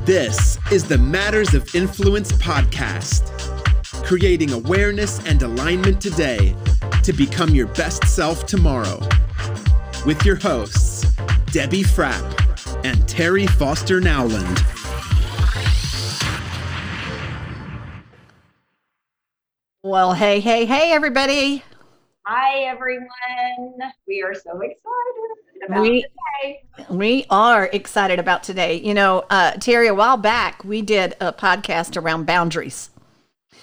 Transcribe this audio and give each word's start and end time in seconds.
This 0.00 0.58
is 0.70 0.84
the 0.84 0.98
Matters 0.98 1.54
of 1.54 1.74
Influence 1.74 2.32
podcast, 2.32 3.30
creating 4.04 4.52
awareness 4.52 5.24
and 5.26 5.42
alignment 5.42 6.00
today 6.00 6.54
to 7.02 7.12
become 7.12 7.54
your 7.54 7.68
best 7.68 8.04
self 8.04 8.46
tomorrow. 8.46 9.00
With 10.04 10.24
your 10.24 10.36
hosts, 10.36 11.10
Debbie 11.46 11.82
Frapp 11.82 12.84
and 12.84 13.08
Terry 13.08 13.46
Foster 13.46 14.00
Nowland. 14.00 14.62
Well, 19.82 20.14
hey, 20.14 20.40
hey, 20.40 20.64
hey, 20.64 20.92
everybody. 20.92 21.62
Hi, 22.26 22.60
everyone. 22.60 23.08
We 24.06 24.22
are 24.22 24.34
so 24.34 24.60
excited 24.60 25.43
about 25.66 25.80
We- 25.82 26.02
today. 26.02 26.62
We 26.90 27.24
are 27.30 27.66
excited 27.72 28.18
about 28.18 28.42
today. 28.42 28.80
You 28.80 28.94
know, 28.94 29.24
uh, 29.30 29.52
Terry, 29.52 29.86
a 29.88 29.94
while 29.94 30.16
back, 30.16 30.64
we 30.64 30.82
did 30.82 31.14
a 31.20 31.32
podcast 31.32 31.96
around 32.00 32.26
boundaries, 32.26 32.90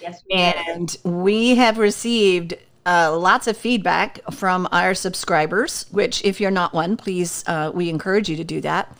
Yes, 0.00 0.20
we 0.28 0.36
did. 0.36 0.54
and 0.66 0.96
we 1.04 1.54
have 1.56 1.78
received 1.78 2.54
uh, 2.86 3.16
lots 3.16 3.46
of 3.46 3.56
feedback 3.56 4.20
from 4.32 4.66
our 4.72 4.94
subscribers, 4.94 5.86
which, 5.90 6.24
if 6.24 6.40
you're 6.40 6.50
not 6.50 6.72
one, 6.74 6.96
please, 6.96 7.44
uh, 7.46 7.70
we 7.72 7.88
encourage 7.88 8.28
you 8.28 8.36
to 8.36 8.44
do 8.44 8.60
that, 8.62 8.96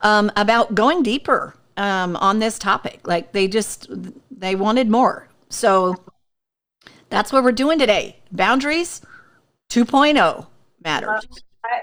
um, 0.00 0.32
about 0.36 0.74
going 0.74 1.02
deeper 1.02 1.54
um, 1.76 2.16
on 2.16 2.38
this 2.40 2.58
topic. 2.58 3.06
Like 3.06 3.32
they 3.32 3.46
just, 3.46 3.88
they 4.30 4.54
wanted 4.56 4.88
more. 4.88 5.28
So 5.50 5.94
that's 7.10 7.30
what 7.32 7.44
we're 7.44 7.52
doing 7.52 7.78
today. 7.78 8.16
Boundaries 8.32 9.00
2.0 9.70 10.46
matters. 10.82 11.24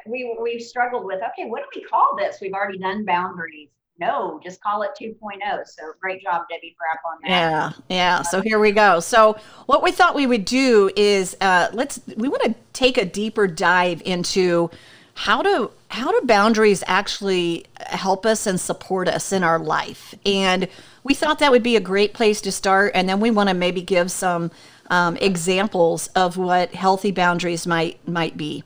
We 0.05 0.35
we've 0.41 0.61
struggled 0.61 1.05
with 1.05 1.17
okay, 1.17 1.49
what 1.49 1.61
do 1.61 1.79
we 1.79 1.83
call 1.83 2.15
this? 2.17 2.37
We've 2.41 2.53
already 2.53 2.77
done 2.77 3.05
boundaries. 3.05 3.69
No, 3.99 4.39
just 4.43 4.61
call 4.61 4.83
it 4.83 4.91
2.0. 4.99 5.17
So 5.65 5.81
great 5.99 6.21
job, 6.21 6.43
Debbie 6.49 6.75
for 6.77 6.85
Frapp, 6.85 7.11
on 7.11 7.17
that. 7.23 7.29
Yeah, 7.29 7.71
yeah. 7.89 8.21
So 8.21 8.41
here 8.41 8.59
we 8.59 8.71
go. 8.71 8.99
So 8.99 9.37
what 9.65 9.81
we 9.81 9.91
thought 9.91 10.13
we 10.13 10.27
would 10.27 10.45
do 10.45 10.91
is 10.95 11.35
uh, 11.41 11.69
let's 11.73 11.99
we 12.15 12.29
want 12.29 12.43
to 12.43 12.55
take 12.73 12.97
a 12.97 13.05
deeper 13.05 13.47
dive 13.47 14.01
into 14.05 14.69
how 15.15 15.41
do 15.41 15.71
how 15.89 16.11
do 16.11 16.27
boundaries 16.27 16.83
actually 16.85 17.65
help 17.79 18.25
us 18.25 18.45
and 18.45 18.59
support 18.59 19.07
us 19.07 19.31
in 19.31 19.43
our 19.43 19.57
life, 19.57 20.13
and 20.25 20.67
we 21.03 21.13
thought 21.13 21.39
that 21.39 21.51
would 21.51 21.63
be 21.63 21.75
a 21.75 21.81
great 21.81 22.13
place 22.13 22.39
to 22.41 22.51
start. 22.51 22.91
And 22.93 23.09
then 23.09 23.19
we 23.19 23.31
want 23.31 23.49
to 23.49 23.55
maybe 23.55 23.81
give 23.81 24.11
some 24.11 24.51
um, 24.91 25.17
examples 25.17 26.07
of 26.07 26.37
what 26.37 26.73
healthy 26.75 27.11
boundaries 27.11 27.65
might 27.65 28.05
might 28.07 28.37
be. 28.37 28.63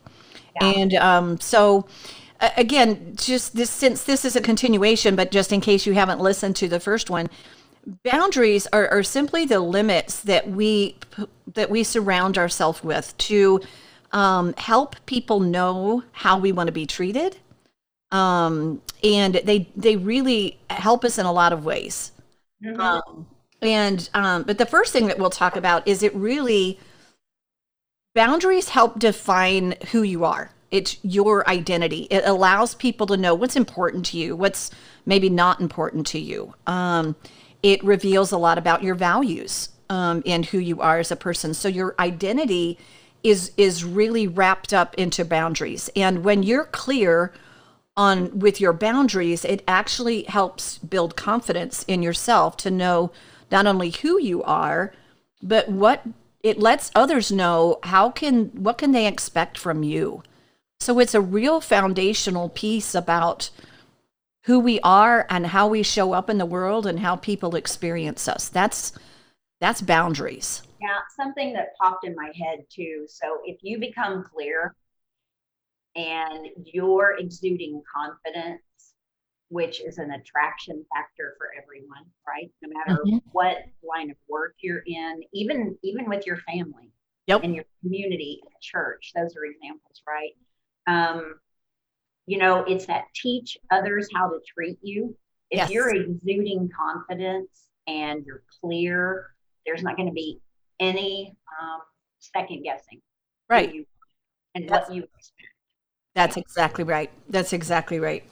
And 0.60 0.94
um, 0.96 1.40
so, 1.40 1.88
again, 2.58 3.14
just 3.16 3.56
this 3.56 3.70
since 3.70 4.04
this 4.04 4.26
is 4.26 4.36
a 4.36 4.42
continuation, 4.42 5.16
but 5.16 5.32
just 5.32 5.52
in 5.52 5.62
case 5.62 5.86
you 5.86 5.94
haven't 5.94 6.20
listened 6.20 6.56
to 6.58 6.68
the 6.68 6.80
first 6.80 7.10
one, 7.10 7.30
boundaries 8.04 8.68
are, 8.68 8.88
are 8.90 9.04
simply 9.04 9.46
the 9.46 9.60
limits 9.60 10.22
that 10.22 10.50
we 10.50 10.96
that 11.54 11.70
we 11.70 11.84
surround 11.84 12.38
ourselves 12.38 12.84
with 12.84 13.18
to 13.18 13.62
um, 14.12 14.54
help 14.58 14.96
people 15.06 15.40
know 15.40 16.04
how 16.12 16.38
we 16.38 16.52
want 16.52 16.68
to 16.68 16.74
be 16.74 16.86
treated, 16.86 17.38
um, 18.12 18.82
and 19.04 19.36
they 19.36 19.70
they 19.76 19.96
really 19.96 20.60
help 20.70 21.06
us 21.06 21.18
in 21.18 21.26
a 21.26 21.32
lot 21.32 21.54
of 21.54 21.66
ways. 21.66 22.12
Mhm. 22.64 22.80
Um, 22.80 23.28
and 23.62 24.10
um, 24.14 24.44
but 24.44 24.58
the 24.58 24.66
first 24.66 24.92
thing 24.94 25.08
that 25.08 25.18
we'll 25.18 25.30
talk 25.30 25.56
about 25.56 25.88
is 25.88 26.04
it 26.04 26.14
really 26.16 26.80
boundaries 28.14 28.70
help 28.70 29.00
define 29.00 29.76
who 29.92 30.04
you 30.04 30.26
are. 30.26 30.52
It's 30.70 30.98
your 31.04 31.48
identity. 31.50 32.08
It 32.10 32.24
allows 32.26 32.76
people 32.76 33.06
to 33.08 33.18
know 33.18 33.36
what's 33.36 33.56
important 33.56 34.06
to 34.08 34.18
you, 34.18 34.36
what's 34.36 34.72
maybe 35.06 35.30
not 35.30 35.60
important 35.60 36.08
to 36.08 36.20
you. 36.20 36.54
Um, 36.66 37.16
it 37.62 37.84
reveals 37.84 38.32
a 38.32 38.38
lot 38.38 38.58
about 38.58 38.82
your 38.82 38.96
values 38.96 39.70
um, 39.90 40.24
and 40.26 40.46
who 40.46 40.58
you 40.58 40.82
are 40.82 41.00
as 41.00 41.12
a 41.12 41.16
person. 41.16 41.54
So 41.54 41.68
your 41.68 41.96
identity 42.00 42.78
is 43.24 43.52
is 43.56 43.84
really 43.84 44.28
wrapped 44.28 44.74
up 44.74 44.96
into 44.96 45.24
boundaries. 45.24 45.90
And 45.96 46.24
when 46.24 46.42
you're 46.42 46.66
clear 46.66 47.32
on 47.96 48.40
with 48.40 48.60
your 48.60 48.74
boundaries, 48.74 49.46
it 49.46 49.64
actually 49.68 50.24
helps 50.24 50.80
build 50.80 51.16
confidence 51.16 51.84
in 51.88 52.02
yourself 52.02 52.58
to 52.58 52.72
know 52.72 53.12
not 53.52 53.68
only 53.68 53.92
who 53.92 54.20
you 54.20 54.42
are, 54.44 54.94
but 55.44 55.70
what 55.70 56.04
it 56.44 56.60
lets 56.60 56.92
others 56.96 57.32
know 57.32 57.80
how 57.84 58.10
can 58.10 58.46
what 58.48 58.78
can 58.78 58.92
they 58.92 59.08
expect 59.08 59.58
from 59.58 59.84
you. 59.84 60.24
So 60.80 61.00
it's 61.00 61.14
a 61.14 61.22
real 61.22 61.62
foundational 61.62 62.50
piece 62.50 62.96
about 62.96 63.52
who 64.46 64.60
we 64.60 64.80
are 64.80 65.28
and 65.30 65.48
how 65.48 65.68
we 65.68 65.84
show 65.84 66.14
up 66.14 66.30
in 66.30 66.40
the 66.40 66.46
world 66.46 66.88
and 66.88 67.00
how 67.00 67.16
people 67.16 67.56
experience 67.56 68.28
us. 68.28 68.50
That's 68.50 68.94
that's 69.60 69.82
boundaries. 69.82 70.64
Yeah, 70.82 70.98
something 71.16 71.54
that 71.54 71.76
popped 71.80 72.06
in 72.06 72.16
my 72.16 72.32
head 72.36 72.66
too. 72.70 73.06
So 73.08 73.42
if 73.46 73.60
you 73.62 73.80
become 73.80 74.24
clear 74.24 74.76
and 75.96 76.48
you're 76.66 77.18
exuding 77.20 77.84
confidence, 77.96 78.62
which 79.52 79.82
is 79.82 79.98
an 79.98 80.12
attraction 80.12 80.84
factor 80.96 81.36
for 81.38 81.50
everyone, 81.62 82.06
right? 82.26 82.50
No 82.62 82.70
matter 82.74 83.04
Mhm. 83.04 83.22
what 83.34 83.58
line 83.84 84.10
of 84.10 84.16
work 84.30 84.56
you're 84.62 84.84
in, 84.86 85.22
even 85.34 85.78
even 85.84 86.08
with 86.08 86.26
your 86.26 86.38
family, 86.38 86.90
Yep. 87.28 87.44
in 87.44 87.54
your 87.54 87.66
community, 87.82 88.42
in 88.42 88.52
church, 88.62 89.12
those 89.14 89.36
are 89.36 89.44
examples, 89.44 90.02
right? 90.08 90.36
Um, 90.88 91.40
you 92.28 92.38
know, 92.38 92.64
it's 92.64 92.86
that 92.86 93.06
teach 93.14 93.58
others 93.72 94.10
how 94.14 94.30
to 94.30 94.40
treat 94.48 94.80
you. 94.82 95.18
If 95.50 95.58
Yes. 95.58 95.70
you're 95.72 95.94
exuding 95.94 96.70
confidence 96.70 97.68
and 97.88 98.26
you're 98.26 98.44
clear, 98.62 99.36
there's 99.66 99.84
not 99.84 99.98
going 99.98 100.08
to 100.08 100.14
be 100.14 100.40
any 100.80 101.36
um, 101.62 101.82
second 102.20 102.64
guessing 102.64 103.02
Right. 103.50 103.74
you 103.74 103.86
and 104.56 104.68
That's- 104.70 104.88
what 104.88 104.96
you 104.96 105.04
expect. 105.04 105.50
That's 106.14 106.38
exactly 106.38 106.84
right. 106.86 107.12
That's 107.30 107.52
exactly 107.54 108.00
right. 108.00 108.24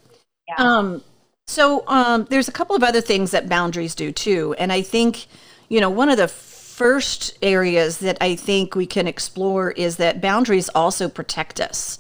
Yeah. 0.50 0.56
Um, 0.58 1.04
so 1.48 1.84
um, 1.88 2.28
there's 2.30 2.48
a 2.48 2.52
couple 2.52 2.76
of 2.76 2.84
other 2.84 3.02
things 3.02 3.32
that 3.32 3.50
boundaries 3.50 3.96
do 3.96 4.12
too, 4.12 4.56
and 4.60 4.72
I 4.72 4.82
think 4.82 5.28
you 5.70 5.80
know 5.80 5.90
one 5.90 6.10
of 6.10 6.18
the 6.18 6.28
first 6.28 7.38
areas 7.42 7.98
that 8.00 8.18
I 8.22 8.36
think 8.36 8.76
we 8.76 8.86
can 8.86 9.08
explore 9.08 9.72
is 9.72 9.98
that 9.98 10.22
boundaries 10.22 10.70
also 10.70 11.10
protect 11.10 11.60
us. 11.60 12.00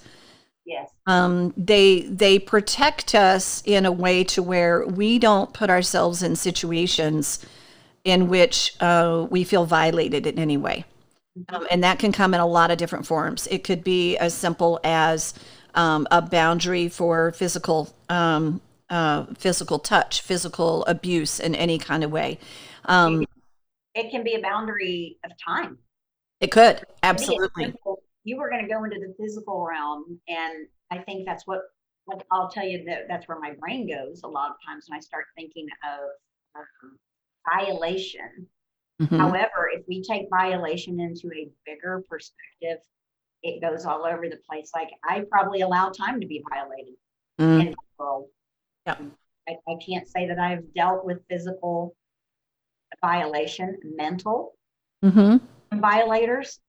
Yes. 0.66 0.90
Um, 1.08 1.54
they 1.58 2.02
they 2.02 2.40
protect 2.40 3.16
us 3.16 3.64
in 3.66 3.86
a 3.86 3.92
way 3.92 4.24
to 4.26 4.44
where 4.44 4.86
we 4.86 5.20
don't 5.20 5.54
put 5.54 5.70
ourselves 5.70 6.24
in 6.24 6.36
situations 6.36 7.46
in 8.04 8.30
which 8.30 8.76
uh, 8.80 9.28
we 9.30 9.44
feel 9.44 9.66
violated 9.66 10.26
in 10.26 10.40
any 10.40 10.58
way. 10.58 10.86
Um, 11.50 11.68
and 11.72 11.84
that 11.84 12.00
can 12.00 12.12
come 12.12 12.34
in 12.34 12.40
a 12.40 12.48
lot 12.48 12.72
of 12.72 12.78
different 12.78 13.06
forms. 13.06 13.48
It 13.48 13.64
could 13.64 13.84
be 13.84 14.18
as 14.18 14.34
simple 14.34 14.80
as 14.84 15.34
um, 15.76 16.08
a 16.12 16.22
boundary 16.22 16.90
for 16.90 17.32
physical 17.32 17.94
um, 18.10 18.62
uh, 18.90 19.26
physical 19.38 19.80
touch, 19.80 20.22
physical 20.22 20.84
abuse 20.86 21.40
in 21.40 21.54
any 21.56 21.78
kind 21.78 22.04
of 22.04 22.12
way. 22.12 22.40
Um, 22.86 23.26
It 23.96 24.10
can 24.12 24.24
be 24.24 24.36
a 24.36 24.42
boundary 24.42 25.18
of 25.24 25.32
time. 25.44 25.78
it 26.42 26.52
could 26.52 26.86
absolutely. 27.04 27.74
You 28.24 28.38
were 28.38 28.50
going 28.50 28.62
to 28.62 28.68
go 28.68 28.84
into 28.84 28.98
the 29.00 29.14
physical 29.20 29.66
realm, 29.66 30.20
and 30.28 30.68
I 30.92 31.00
think 31.00 31.26
that's 31.26 31.46
what. 31.48 31.62
what 32.06 32.24
I'll 32.32 32.50
tell 32.50 32.66
you 32.66 32.84
that 32.86 33.08
that's 33.08 33.28
where 33.28 33.40
my 33.40 33.54
brain 33.60 33.88
goes 33.88 34.22
a 34.24 34.28
lot 34.28 34.50
of 34.50 34.58
times 34.66 34.86
when 34.88 34.98
I 34.98 35.00
start 35.02 35.26
thinking 35.38 35.68
of 35.84 36.00
um, 36.60 36.98
violation. 37.54 38.48
Mhm. 39.02 39.18
However, 39.18 39.70
if 39.74 39.84
we 39.88 40.02
take 40.02 40.28
violation 40.30 41.00
into 41.00 41.28
a 41.34 41.50
bigger 41.66 42.04
perspective, 42.10 42.80
it 43.44 43.62
goes 43.62 43.86
all 43.86 44.06
over 44.06 44.30
the 44.30 44.40
place. 44.50 44.72
Like 44.74 44.90
I 45.04 45.24
probably 45.32 45.62
allow 45.62 45.90
time 45.90 46.22
to 46.22 46.28
be 46.28 46.44
violated 46.50 46.96
Mm, 47.40 47.62
in 47.62 47.72
the 47.72 47.78
world. 47.98 48.26
Yeah. 48.86 48.98
I, 49.48 49.54
I 49.68 49.76
can't 49.86 50.08
say 50.08 50.28
that 50.28 50.38
I've 50.38 50.74
dealt 50.74 51.06
with 51.06 51.20
physical 51.30 51.96
violation, 53.02 53.78
mental 53.84 54.56
mhm. 55.04 55.40
violators. 55.74 56.60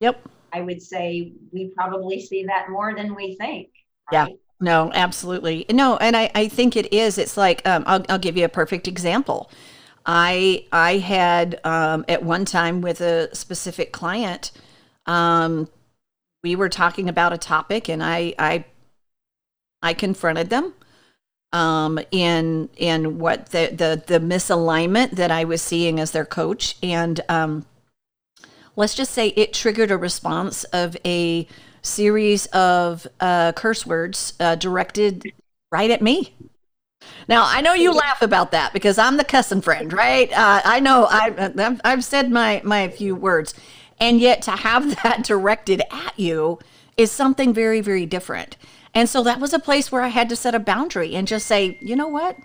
Yep. 0.00 0.20
I 0.52 0.60
would 0.60 0.82
say 0.82 1.32
we 1.52 1.72
probably 1.76 2.20
see 2.20 2.44
that 2.44 2.68
more 2.70 2.94
than 2.94 3.14
we 3.14 3.36
think. 3.36 3.70
Yeah. 4.12 4.28
No, 4.60 4.90
absolutely. 4.92 5.66
No, 5.70 5.96
and 5.98 6.16
I, 6.16 6.30
I 6.34 6.48
think 6.48 6.76
it 6.76 6.92
is. 6.92 7.16
It's 7.16 7.36
like 7.36 7.66
um, 7.66 7.84
I'll, 7.86 8.04
I'll 8.08 8.18
give 8.18 8.36
you 8.36 8.44
a 8.44 8.48
perfect 8.48 8.88
example. 8.88 9.50
I 10.04 10.64
I 10.72 10.98
had 10.98 11.60
um, 11.64 12.04
at 12.08 12.24
one 12.24 12.44
time 12.44 12.80
with 12.80 13.00
a 13.00 13.34
specific 13.34 13.92
client, 13.92 14.50
um, 15.06 15.68
we 16.42 16.56
were 16.56 16.68
talking 16.68 17.08
about 17.08 17.32
a 17.32 17.38
topic, 17.38 17.88
and 17.88 18.02
I 18.02 18.34
I 18.38 18.64
I 19.82 19.94
confronted 19.94 20.50
them 20.50 20.74
um, 21.52 21.98
in 22.10 22.68
in 22.76 23.18
what 23.18 23.50
the, 23.50 23.72
the 23.72 24.02
the 24.06 24.20
misalignment 24.20 25.12
that 25.12 25.30
I 25.30 25.44
was 25.44 25.62
seeing 25.62 25.98
as 25.98 26.10
their 26.10 26.24
coach, 26.24 26.76
and 26.82 27.20
um, 27.28 27.66
let's 28.76 28.94
just 28.94 29.12
say 29.12 29.28
it 29.28 29.52
triggered 29.52 29.90
a 29.90 29.96
response 29.96 30.64
of 30.64 30.96
a 31.04 31.46
series 31.82 32.46
of 32.46 33.06
uh, 33.20 33.52
curse 33.52 33.86
words 33.86 34.34
uh, 34.40 34.54
directed 34.56 35.32
right 35.70 35.90
at 35.90 36.02
me. 36.02 36.34
Now 37.28 37.44
I 37.46 37.60
know 37.60 37.74
you 37.74 37.92
laugh 37.92 38.22
about 38.22 38.50
that 38.52 38.72
because 38.72 38.98
I'm 38.98 39.16
the 39.16 39.24
cussing 39.24 39.60
friend, 39.60 39.92
right? 39.92 40.30
Uh, 40.32 40.60
I 40.64 40.80
know 40.80 41.06
I, 41.08 41.52
I've, 41.56 41.80
I've 41.84 42.04
said 42.04 42.30
my 42.30 42.60
my 42.64 42.88
few 42.88 43.14
words, 43.14 43.54
and 44.00 44.20
yet 44.20 44.42
to 44.42 44.52
have 44.52 44.96
that 45.02 45.24
directed 45.24 45.82
at 45.90 46.18
you 46.18 46.58
is 46.96 47.10
something 47.10 47.52
very 47.54 47.80
very 47.80 48.06
different. 48.06 48.56
And 48.94 49.08
so 49.08 49.22
that 49.22 49.38
was 49.40 49.52
a 49.52 49.58
place 49.58 49.92
where 49.92 50.02
I 50.02 50.08
had 50.08 50.28
to 50.30 50.36
set 50.36 50.54
a 50.54 50.58
boundary 50.58 51.14
and 51.14 51.28
just 51.28 51.46
say, 51.46 51.78
you 51.80 51.94
know 51.94 52.08
what, 52.08 52.36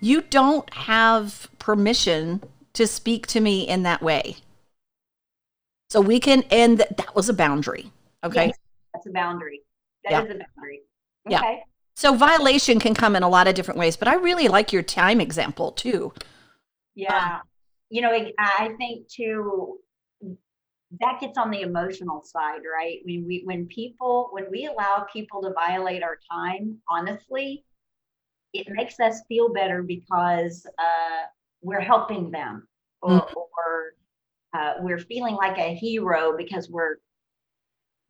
you 0.00 0.20
don't 0.22 0.72
have 0.74 1.48
permission 1.58 2.42
to 2.72 2.86
speak 2.86 3.26
to 3.28 3.40
me 3.40 3.66
in 3.66 3.84
that 3.84 4.02
way. 4.02 4.36
So 5.90 6.00
we 6.00 6.20
can 6.20 6.42
end. 6.50 6.78
That 6.78 7.14
was 7.14 7.28
a 7.28 7.34
boundary. 7.34 7.92
Okay. 8.24 8.46
Yes, 8.46 8.58
that's 8.94 9.06
a 9.06 9.10
boundary. 9.10 9.60
That 10.04 10.10
Yeah. 10.12 10.22
is 10.22 10.30
a 10.30 10.38
boundary. 10.56 10.80
Yeah. 11.28 11.60
So 11.94 12.14
violation 12.14 12.80
can 12.80 12.94
come 12.94 13.14
in 13.14 13.22
a 13.22 13.28
lot 13.28 13.46
of 13.46 13.54
different 13.54 13.78
ways, 13.78 13.96
but 13.96 14.08
I 14.08 14.14
really 14.14 14.48
like 14.48 14.72
your 14.72 14.82
time 14.82 15.20
example 15.20 15.72
too. 15.72 16.12
Yeah. 16.94 17.40
You 17.90 18.00
know, 18.00 18.10
I 18.38 18.70
think 18.78 19.08
too, 19.08 19.78
that 21.00 21.20
gets 21.20 21.38
on 21.38 21.50
the 21.50 21.62
emotional 21.62 22.22
side, 22.24 22.60
right? 22.70 22.98
When 23.04 23.26
we, 23.26 23.42
when 23.44 23.66
people, 23.66 24.28
when 24.32 24.46
we 24.50 24.66
allow 24.66 25.06
people 25.12 25.42
to 25.42 25.52
violate 25.52 26.02
our 26.02 26.18
time, 26.30 26.78
honestly, 26.90 27.64
it 28.52 28.66
makes 28.70 29.00
us 29.00 29.22
feel 29.28 29.52
better 29.52 29.82
because 29.82 30.66
uh, 30.78 31.26
we're 31.62 31.80
helping 31.80 32.30
them 32.30 32.68
or, 33.00 33.22
or 33.34 33.94
uh, 34.54 34.74
we're 34.80 34.98
feeling 34.98 35.34
like 35.34 35.56
a 35.58 35.74
hero 35.74 36.36
because 36.36 36.68
we're 36.68 36.96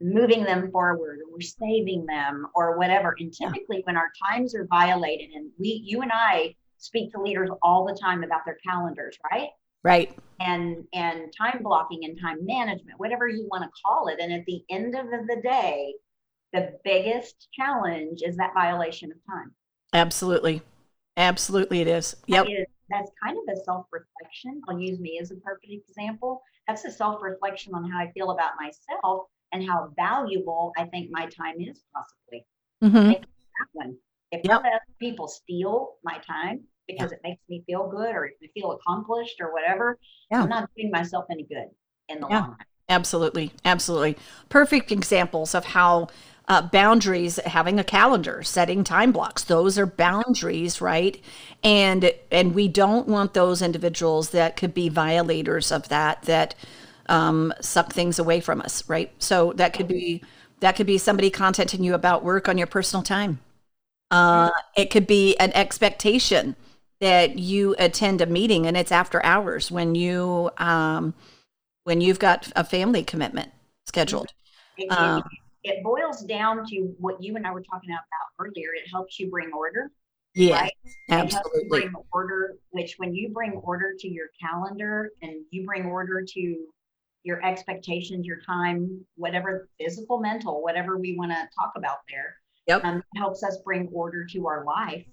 moving 0.01 0.43
them 0.43 0.71
forward 0.73 1.21
or 1.21 1.33
we're 1.33 1.41
saving 1.41 2.05
them 2.07 2.47
or 2.57 2.77
whatever. 2.77 3.15
And 3.21 3.33
Yeah. 3.39 3.51
typically 3.51 3.83
when 3.85 3.97
our 3.97 4.11
times 4.29 4.55
are 4.57 4.67
violated 4.67 5.31
and 5.35 5.51
we, 5.59 5.81
you 5.85 6.03
and 6.03 6.11
I 6.13 6.57
speak 6.79 7.13
to 7.13 7.21
leaders 7.21 7.51
all 7.63 7.87
the 7.87 7.97
time 8.01 8.25
about 8.25 8.41
their 8.45 8.59
calendars, 8.67 9.17
right? 9.31 9.51
Right. 9.83 10.15
and 10.41 10.85
and 10.93 11.33
time 11.37 11.63
blocking 11.63 12.05
and 12.05 12.19
time 12.21 12.45
management 12.45 12.99
whatever 12.99 13.29
you 13.29 13.47
want 13.51 13.65
to 13.65 13.71
call 13.85 14.09
it 14.09 14.19
and 14.21 14.33
at 14.33 14.45
the 14.47 14.63
end 14.71 14.95
of 14.95 15.07
the 15.11 15.41
day 15.43 15.95
the 16.53 16.79
biggest 16.85 17.49
challenge 17.53 18.21
is 18.23 18.37
that 18.37 18.53
violation 18.55 19.11
of 19.13 19.19
time 19.27 19.55
Absolutely. 19.95 20.63
Absolutely 21.17 21.81
it 21.81 21.89
is. 21.89 22.17
Yep. 22.27 22.47
That 22.47 22.51
is- 22.51 22.67
that's 22.89 23.11
kind 23.23 23.39
of 23.39 23.55
a 23.55 23.57
self-reflection 23.65 24.61
i'll 24.69 24.79
use 24.79 24.99
me 25.01 25.19
as 25.19 25.31
a 25.31 25.37
perfect 25.37 25.73
example 25.73 26.43
that's 26.69 26.85
a 26.85 26.91
self-reflection 26.91 27.75
on 27.75 27.89
how 27.91 27.99
i 27.99 28.11
feel 28.13 28.31
about 28.33 28.53
myself 28.61 29.29
and 29.53 29.65
how 29.67 29.91
valuable 29.97 30.73
i 30.77 30.85
think 30.87 31.11
my 31.11 31.27
time 31.27 31.59
is 31.61 31.83
possibly 31.95 32.45
hmm 32.83 33.13
that 33.13 33.69
one 33.73 33.97
if 34.31 34.43
Yep. 34.45 34.61
other 34.61 34.81
people 34.99 35.29
steal 35.29 35.97
my 36.05 36.19
time 36.19 36.65
because 36.87 37.13
it 37.13 37.21
makes 37.23 37.41
me 37.49 37.63
feel 37.67 37.89
good 37.89 38.15
or 38.15 38.27
I 38.27 38.47
feel 38.55 38.73
accomplished 38.73 39.41
or 39.41 39.53
whatever 39.53 39.99
Yeah. 40.31 40.43
i'm 40.43 40.49
not 40.49 40.69
doing 40.77 40.91
myself 40.91 41.25
any 41.31 41.45
good 41.45 41.69
in 42.09 42.21
the 42.21 42.27
Yeah. 42.29 42.37
long 42.39 42.49
run 42.49 42.57
Absolutely. 42.89 43.53
Absolutely. 43.65 44.17
Perfect 44.49 44.93
examples 44.93 45.55
of 45.55 45.65
how 45.67 46.09
uh, 46.49 46.61
boundaries, 46.63 47.37
having 47.47 47.79
a 47.79 47.85
calendar, 47.85 48.43
setting 48.43 48.85
time 48.85 49.13
blocks, 49.13 49.45
those 49.45 49.79
are 49.79 49.87
boundaries, 49.87 50.81
right? 50.81 51.19
And 51.63 52.13
and 52.31 52.55
we 52.55 52.69
don't 52.69 53.07
want 53.09 53.33
those 53.35 53.63
individuals 53.63 54.31
that 54.31 54.57
could 54.57 54.75
be 54.75 54.89
violators 54.89 55.71
of 55.73 55.89
that 55.89 56.23
that 56.23 56.55
um, 57.09 57.55
suck 57.61 57.93
things 57.93 58.19
away 58.19 58.41
from 58.41 58.61
us, 58.61 58.87
right? 58.89 59.11
So 59.19 59.53
that 59.55 59.73
could 59.73 59.89
be 59.89 60.23
that 60.61 60.77
could 60.77 60.87
be 60.87 60.99
somebody 60.99 61.31
contacting 61.31 61.83
you 61.85 61.95
about 61.95 62.25
work 62.25 62.49
on 62.49 62.59
your 62.59 62.67
personal 62.67 63.03
time. 63.03 63.39
Uh, 64.11 64.51
it 64.77 64.91
could 64.91 65.07
be 65.07 65.37
an 65.39 65.53
expectation 65.55 66.57
that 67.03 67.39
you 67.39 67.75
attend 67.79 68.21
a 68.21 68.27
meeting 68.27 68.67
and 68.67 68.77
it's 68.77 68.93
after 68.93 69.25
hours 69.27 69.71
when 69.71 69.95
you 69.97 70.51
um, 70.59 71.15
when 71.85 72.01
you've 72.01 72.21
got 72.21 72.51
a 72.57 72.65
family 72.65 73.03
commitment 73.03 73.51
scheduled. 73.87 74.33
It, 74.77 74.89
Um, 74.89 75.23
it, 75.25 75.25
it 75.65 75.85
boils 75.85 76.23
down 76.23 76.65
to 76.67 76.95
what 76.99 77.23
you 77.23 77.37
and 77.37 77.47
I 77.47 77.51
were 77.53 77.63
talking 77.63 77.91
about 77.91 78.03
earlier. 78.39 78.71
It 78.75 78.89
helps 78.91 79.19
you 79.19 79.31
bring 79.31 79.51
order, 79.53 79.91
Yeah, 80.35 80.55
right? 80.55 80.73
It 81.17 81.31
helps 81.31 81.51
you 81.55 81.65
absolutely. 81.65 81.69
bring 81.69 81.93
order, 82.13 82.55
which 82.71 82.95
when 82.99 83.15
you 83.15 83.31
bring 83.31 83.53
order 83.53 83.95
to 83.99 84.09
your 84.09 84.29
calendar 84.41 85.11
and 85.23 85.45
you 85.51 85.67
bring 85.67 85.87
order 85.87 86.25
to 86.27 86.57
your 87.25 87.45
expectations, 87.45 88.27
your 88.27 88.41
time, 88.41 89.05
whatever 89.17 89.69
physical, 89.79 90.21
mental, 90.21 90.63
whatever 90.63 90.99
we 90.99 91.17
want 91.17 91.31
to 91.33 91.49
talk 91.59 91.73
about 91.77 91.99
there, 92.09 92.37
Yep. 92.67 92.83
um, 92.85 93.03
helps 93.17 93.43
us 93.45 93.59
bring 93.65 93.89
order 93.93 94.25
to 94.27 94.47
our 94.47 94.65
life 94.65 95.05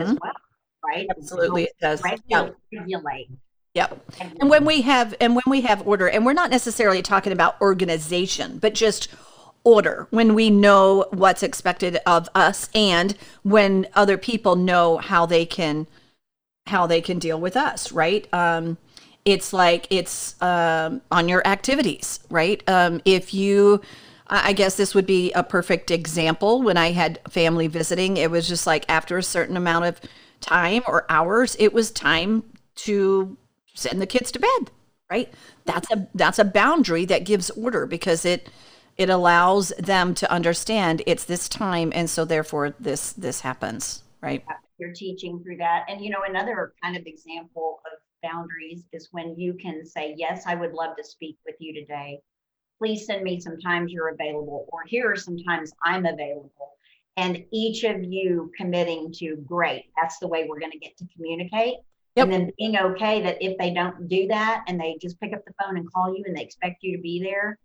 as 0.00 0.14
Mhm. 0.14 0.18
well, 0.20 0.32
right? 0.86 1.06
Absolutely, 1.10 1.64
it 1.64 1.76
does. 1.80 2.02
Yeah. 2.28 2.40
Regulate, 2.40 2.56
regulate. 2.72 3.30
Yep. 3.74 4.10
And 4.40 4.48
when 4.48 4.64
we 4.64 4.82
have 4.82 5.14
and 5.20 5.34
when 5.34 5.42
we 5.48 5.62
have 5.62 5.86
order, 5.86 6.08
and 6.08 6.24
we're 6.24 6.32
not 6.32 6.50
necessarily 6.50 7.02
talking 7.02 7.32
about 7.32 7.60
organization, 7.60 8.58
but 8.58 8.74
just 8.74 9.08
order 9.64 10.06
when 10.10 10.34
we 10.34 10.50
know 10.50 11.06
what's 11.10 11.42
expected 11.42 11.98
of 12.06 12.28
us 12.34 12.68
and 12.74 13.16
when 13.42 13.86
other 13.94 14.18
people 14.18 14.56
know 14.56 14.98
how 14.98 15.24
they 15.26 15.46
can 15.46 15.86
how 16.66 16.86
they 16.86 17.00
can 17.00 17.18
deal 17.18 17.40
with 17.40 17.56
us 17.56 17.90
right 17.90 18.28
um 18.34 18.76
it's 19.24 19.54
like 19.54 19.86
it's 19.88 20.40
um 20.42 21.00
on 21.10 21.28
your 21.28 21.44
activities 21.46 22.20
right 22.30 22.62
um 22.68 23.00
if 23.04 23.34
you 23.34 23.80
I 24.26 24.54
guess 24.54 24.76
this 24.76 24.94
would 24.94 25.04
be 25.06 25.32
a 25.32 25.42
perfect 25.42 25.90
example 25.90 26.62
when 26.62 26.76
i 26.76 26.92
had 26.92 27.20
family 27.28 27.66
visiting 27.66 28.16
it 28.16 28.30
was 28.30 28.48
just 28.48 28.66
like 28.66 28.84
after 28.88 29.16
a 29.16 29.22
certain 29.22 29.56
amount 29.56 29.84
of 29.86 30.00
time 30.44 30.82
or 30.86 31.04
hours 31.08 31.56
it 31.58 31.72
was 31.72 31.90
time 31.90 32.42
to 32.74 33.36
send 33.74 34.00
the 34.00 34.06
kids 34.06 34.30
to 34.30 34.38
bed 34.38 34.70
right 35.10 35.32
that's 35.64 35.90
a 35.90 36.08
that's 36.14 36.38
a 36.38 36.44
boundary 36.44 37.04
that 37.04 37.24
gives 37.24 37.50
order 37.50 37.86
because 37.86 38.24
it 38.24 38.48
it 38.96 39.10
allows 39.10 39.70
them 39.78 40.14
to 40.14 40.30
understand 40.30 41.02
it's 41.06 41.24
this 41.24 41.48
time 41.48 41.92
and 41.94 42.08
so 42.08 42.24
therefore 42.24 42.74
this 42.78 43.12
this 43.12 43.40
happens 43.40 44.02
right 44.20 44.44
you're 44.78 44.92
teaching 44.92 45.42
through 45.42 45.56
that. 45.58 45.84
And 45.88 46.00
you 46.00 46.10
know, 46.10 46.22
another 46.28 46.72
kind 46.82 46.96
of 46.96 47.06
example 47.06 47.80
of 47.86 47.98
boundaries 48.22 48.84
is 48.92 49.08
when 49.12 49.38
you 49.38 49.54
can 49.54 49.84
say, 49.84 50.14
Yes, 50.16 50.44
I 50.46 50.54
would 50.54 50.72
love 50.72 50.96
to 50.96 51.04
speak 51.04 51.38
with 51.46 51.56
you 51.58 51.74
today. 51.74 52.20
Please 52.78 53.06
send 53.06 53.22
me 53.22 53.40
some 53.40 53.58
times 53.60 53.92
you're 53.92 54.08
available, 54.08 54.66
or 54.72 54.80
here 54.86 55.10
are 55.10 55.16
some 55.16 55.38
times 55.38 55.72
I'm 55.84 56.06
available. 56.06 56.72
And 57.16 57.44
each 57.52 57.84
of 57.84 58.02
you 58.02 58.50
committing 58.56 59.12
to, 59.18 59.36
Great, 59.46 59.84
that's 60.00 60.18
the 60.18 60.26
way 60.28 60.46
we're 60.48 60.58
going 60.58 60.72
to 60.72 60.78
get 60.78 60.96
to 60.98 61.06
communicate. 61.14 61.76
Yep. 62.16 62.24
And 62.24 62.32
then 62.32 62.50
being 62.58 62.76
okay 62.76 63.22
that 63.22 63.38
if 63.40 63.56
they 63.58 63.72
don't 63.72 64.08
do 64.08 64.26
that 64.28 64.64
and 64.68 64.80
they 64.80 64.96
just 65.00 65.18
pick 65.20 65.32
up 65.32 65.44
the 65.46 65.54
phone 65.62 65.76
and 65.76 65.92
call 65.92 66.16
you 66.16 66.22
and 66.26 66.36
they 66.36 66.42
expect 66.42 66.82
you 66.82 66.96
to 66.96 67.02
be 67.02 67.22
there, 67.22 67.58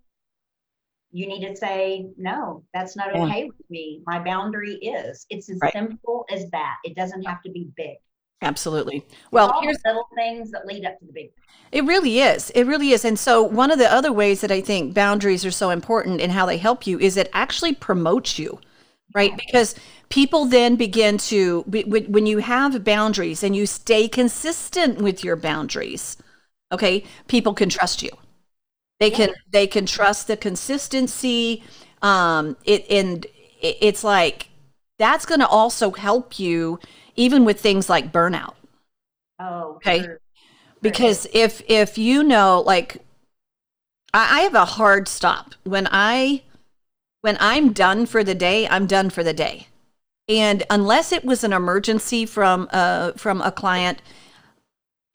you 1.11 1.27
need 1.27 1.45
to 1.47 1.55
say, 1.55 2.07
no, 2.17 2.63
that's 2.73 2.95
not 2.95 3.13
Yeah. 3.15 3.23
okay 3.25 3.45
with 3.45 3.69
me. 3.69 4.01
My 4.05 4.19
boundary 4.19 4.75
is. 4.75 5.25
It's 5.29 5.49
as 5.49 5.59
Right. 5.61 5.73
simple 5.73 6.25
as 6.31 6.49
that. 6.51 6.77
It 6.83 6.95
doesn't 6.95 7.23
have 7.23 7.41
to 7.43 7.51
be 7.51 7.69
big. 7.75 7.97
absolutely 8.41 9.05
well 9.31 9.51
All 9.51 9.61
here's 9.61 9.75
little 9.85 10.07
things 10.15 10.49
that 10.51 10.65
lead 10.65 10.85
up 10.85 10.97
to 10.97 11.05
the 11.05 11.11
big. 11.11 11.29
It 11.73 11.83
really 11.83 12.21
is. 12.21 12.49
It 12.51 12.63
really 12.63 12.91
is. 12.93 13.03
And 13.03 13.19
so, 13.19 13.43
one 13.43 13.69
of 13.69 13.79
the 13.79 13.91
other 13.91 14.13
ways 14.13 14.39
that 14.39 14.49
I 14.49 14.61
think 14.61 14.93
boundaries 14.93 15.43
are 15.43 15.51
so 15.51 15.71
important 15.71 16.21
and 16.21 16.31
how 16.31 16.45
they 16.45 16.55
help 16.57 16.87
you 16.87 16.97
is 16.99 17.17
it 17.17 17.29
actually 17.33 17.75
promotes 17.75 18.39
you, 18.39 18.57
right? 19.13 19.35
Because 19.35 19.75
people 20.09 20.45
then 20.45 20.75
begin 20.75 21.17
to, 21.17 21.61
when 21.67 22.25
you 22.25 22.39
have 22.39 22.83
boundaries 22.83 23.43
and 23.43 23.55
you 23.55 23.65
stay 23.65 24.07
consistent 24.07 25.01
with 25.01 25.23
your 25.23 25.35
boundaries, 25.35 26.17
okay, 26.71 27.03
people 27.27 27.53
can 27.53 27.69
trust 27.69 28.03
you. 28.03 28.11
They 28.99 29.11
can 29.11 29.29
they 29.51 29.67
can 29.67 29.85
trust 29.85 30.27
the 30.27 30.37
consistency. 30.37 31.63
Um, 32.01 32.57
it 32.65 32.85
and 32.89 33.25
it's 33.61 34.03
like 34.03 34.49
that's 34.97 35.25
going 35.25 35.39
to 35.39 35.47
also 35.47 35.91
help 35.91 36.39
you 36.39 36.79
even 37.15 37.45
with 37.45 37.59
things 37.61 37.89
like 37.89 38.11
burnout 38.11 38.55
Oh, 39.39 39.81
Okay. 39.85 39.99
sure. 40.01 40.19
because 40.81 41.27
if 41.33 41.61
if 41.67 41.97
you 41.97 42.23
know 42.23 42.61
like 42.65 42.97
I, 44.13 44.39
I 44.39 44.41
have 44.41 44.55
a 44.55 44.65
hard 44.65 45.07
stop 45.07 45.55
when 45.63 45.87
i 45.91 46.41
when 47.21 47.37
i'm 47.39 47.73
done 47.73 48.05
for 48.05 48.23
the 48.23 48.35
day 48.35 48.67
i'm 48.67 48.87
done 48.87 49.09
for 49.09 49.23
the 49.23 49.33
day. 49.33 49.67
And 50.27 50.61
unless 50.69 51.11
it 51.11 51.25
was 51.25 51.43
an 51.43 51.53
emergency 51.53 52.25
from 52.25 52.67
uh 52.71 53.13
from 53.13 53.41
a 53.41 53.51
client 53.51 54.01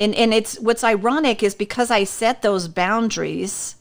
and 0.01 0.15
and 0.15 0.35
it's 0.35 0.59
what's 0.59 0.83
ironic 0.85 1.43
is 1.43 1.55
because 1.55 1.91
i 1.91 2.05
set 2.05 2.43
those 2.43 2.69
boundaries 2.69 3.77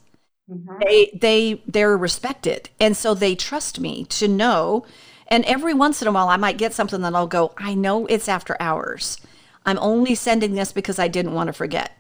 Mhm. 0.52 0.80
they 0.84 1.10
they 1.14 1.64
they're 1.66 1.96
respected. 1.98 2.70
And 2.80 2.98
so 2.98 3.14
they 3.14 3.34
trust 3.34 3.80
me 3.80 4.04
to 4.06 4.28
know. 4.28 4.86
And 5.28 5.46
every 5.46 5.74
once 5.74 6.02
in 6.02 6.08
a 6.08 6.12
while 6.12 6.28
i 6.28 6.36
might 6.38 6.58
get 6.58 6.74
something 6.74 7.02
that 7.02 7.16
i'll 7.16 7.28
go 7.28 7.54
i 7.58 7.74
know 7.74 8.06
it's 8.08 8.28
after 8.30 8.58
hours. 8.60 9.18
I'm 9.66 9.80
only 9.80 10.16
sending 10.16 10.54
this 10.56 10.72
because 10.74 11.00
i 11.00 11.08
didn't 11.08 11.34
want 11.34 11.48
to 11.48 11.54
forget 11.54 11.98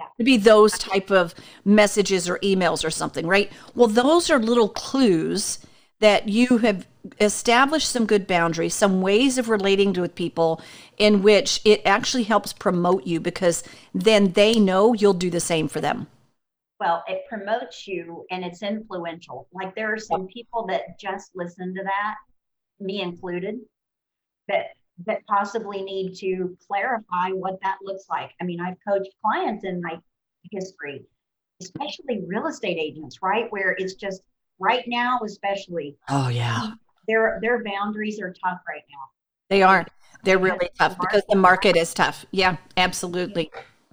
Yeah. 0.00 0.06
to 0.16 0.24
be 0.24 0.38
those 0.38 0.78
type 0.78 1.10
of 1.10 1.34
messages 1.64 2.26
or 2.26 2.38
emails 2.38 2.84
or 2.84 2.90
something 2.90 3.26
right 3.26 3.52
well 3.74 3.86
those 3.86 4.30
are 4.30 4.38
little 4.38 4.70
clues 4.70 5.58
that 6.00 6.28
you 6.28 6.58
have 6.58 6.86
established 7.20 7.90
some 7.90 8.06
good 8.06 8.26
boundaries, 8.26 8.74
some 8.74 9.00
ways 9.00 9.38
of 9.38 9.48
relating 9.48 9.92
to 9.94 10.00
with 10.00 10.14
people 10.14 10.60
in 10.98 11.22
which 11.22 11.60
it 11.64 11.80
actually 11.84 12.24
helps 12.24 12.52
promote 12.52 13.06
you 13.06 13.20
because 13.20 13.62
then 13.94 14.32
they 14.32 14.58
know 14.58 14.92
you'll 14.92 15.14
do 15.14 15.30
the 15.30 15.40
same 15.40 15.68
for 15.68 15.80
them. 15.80 16.06
Well, 16.78 17.04
it 17.06 17.22
promotes 17.28 17.86
you 17.86 18.24
and 18.30 18.44
it's 18.44 18.62
influential. 18.62 19.48
Like 19.52 19.74
there 19.74 19.92
are 19.92 19.98
some 19.98 20.26
people 20.26 20.66
that 20.68 20.98
just 20.98 21.30
listen 21.34 21.74
to 21.74 21.82
that, 21.82 22.14
me 22.80 23.02
included, 23.02 23.60
that 24.48 24.68
that 25.06 25.26
possibly 25.26 25.82
need 25.82 26.14
to 26.16 26.56
clarify 26.66 27.30
what 27.30 27.58
that 27.62 27.78
looks 27.82 28.04
like. 28.10 28.30
I 28.40 28.44
mean, 28.44 28.60
I've 28.60 28.76
coached 28.86 29.10
clients 29.24 29.64
in 29.64 29.80
my 29.80 29.98
history, 30.50 31.04
especially 31.62 32.22
real 32.26 32.46
estate 32.46 32.78
agents, 32.78 33.18
right? 33.22 33.46
Where 33.50 33.74
it's 33.78 33.94
just 33.94 34.22
right 34.58 34.84
now, 34.86 35.20
especially. 35.24 35.96
Oh 36.08 36.28
yeah. 36.28 36.72
Their 37.08 37.38
their 37.40 37.64
boundaries 37.64 38.20
are 38.20 38.32
tough 38.44 38.60
right 38.68 38.82
now. 38.90 39.04
They 39.48 39.62
are. 39.62 39.86
They're 40.22 40.38
really 40.38 40.68
tough 40.78 40.98
because 41.00 41.22
the 41.28 41.36
market 41.36 41.76
is 41.76 41.94
tough. 41.94 42.26
Yeah, 42.30 42.56
absolutely. 42.76 43.50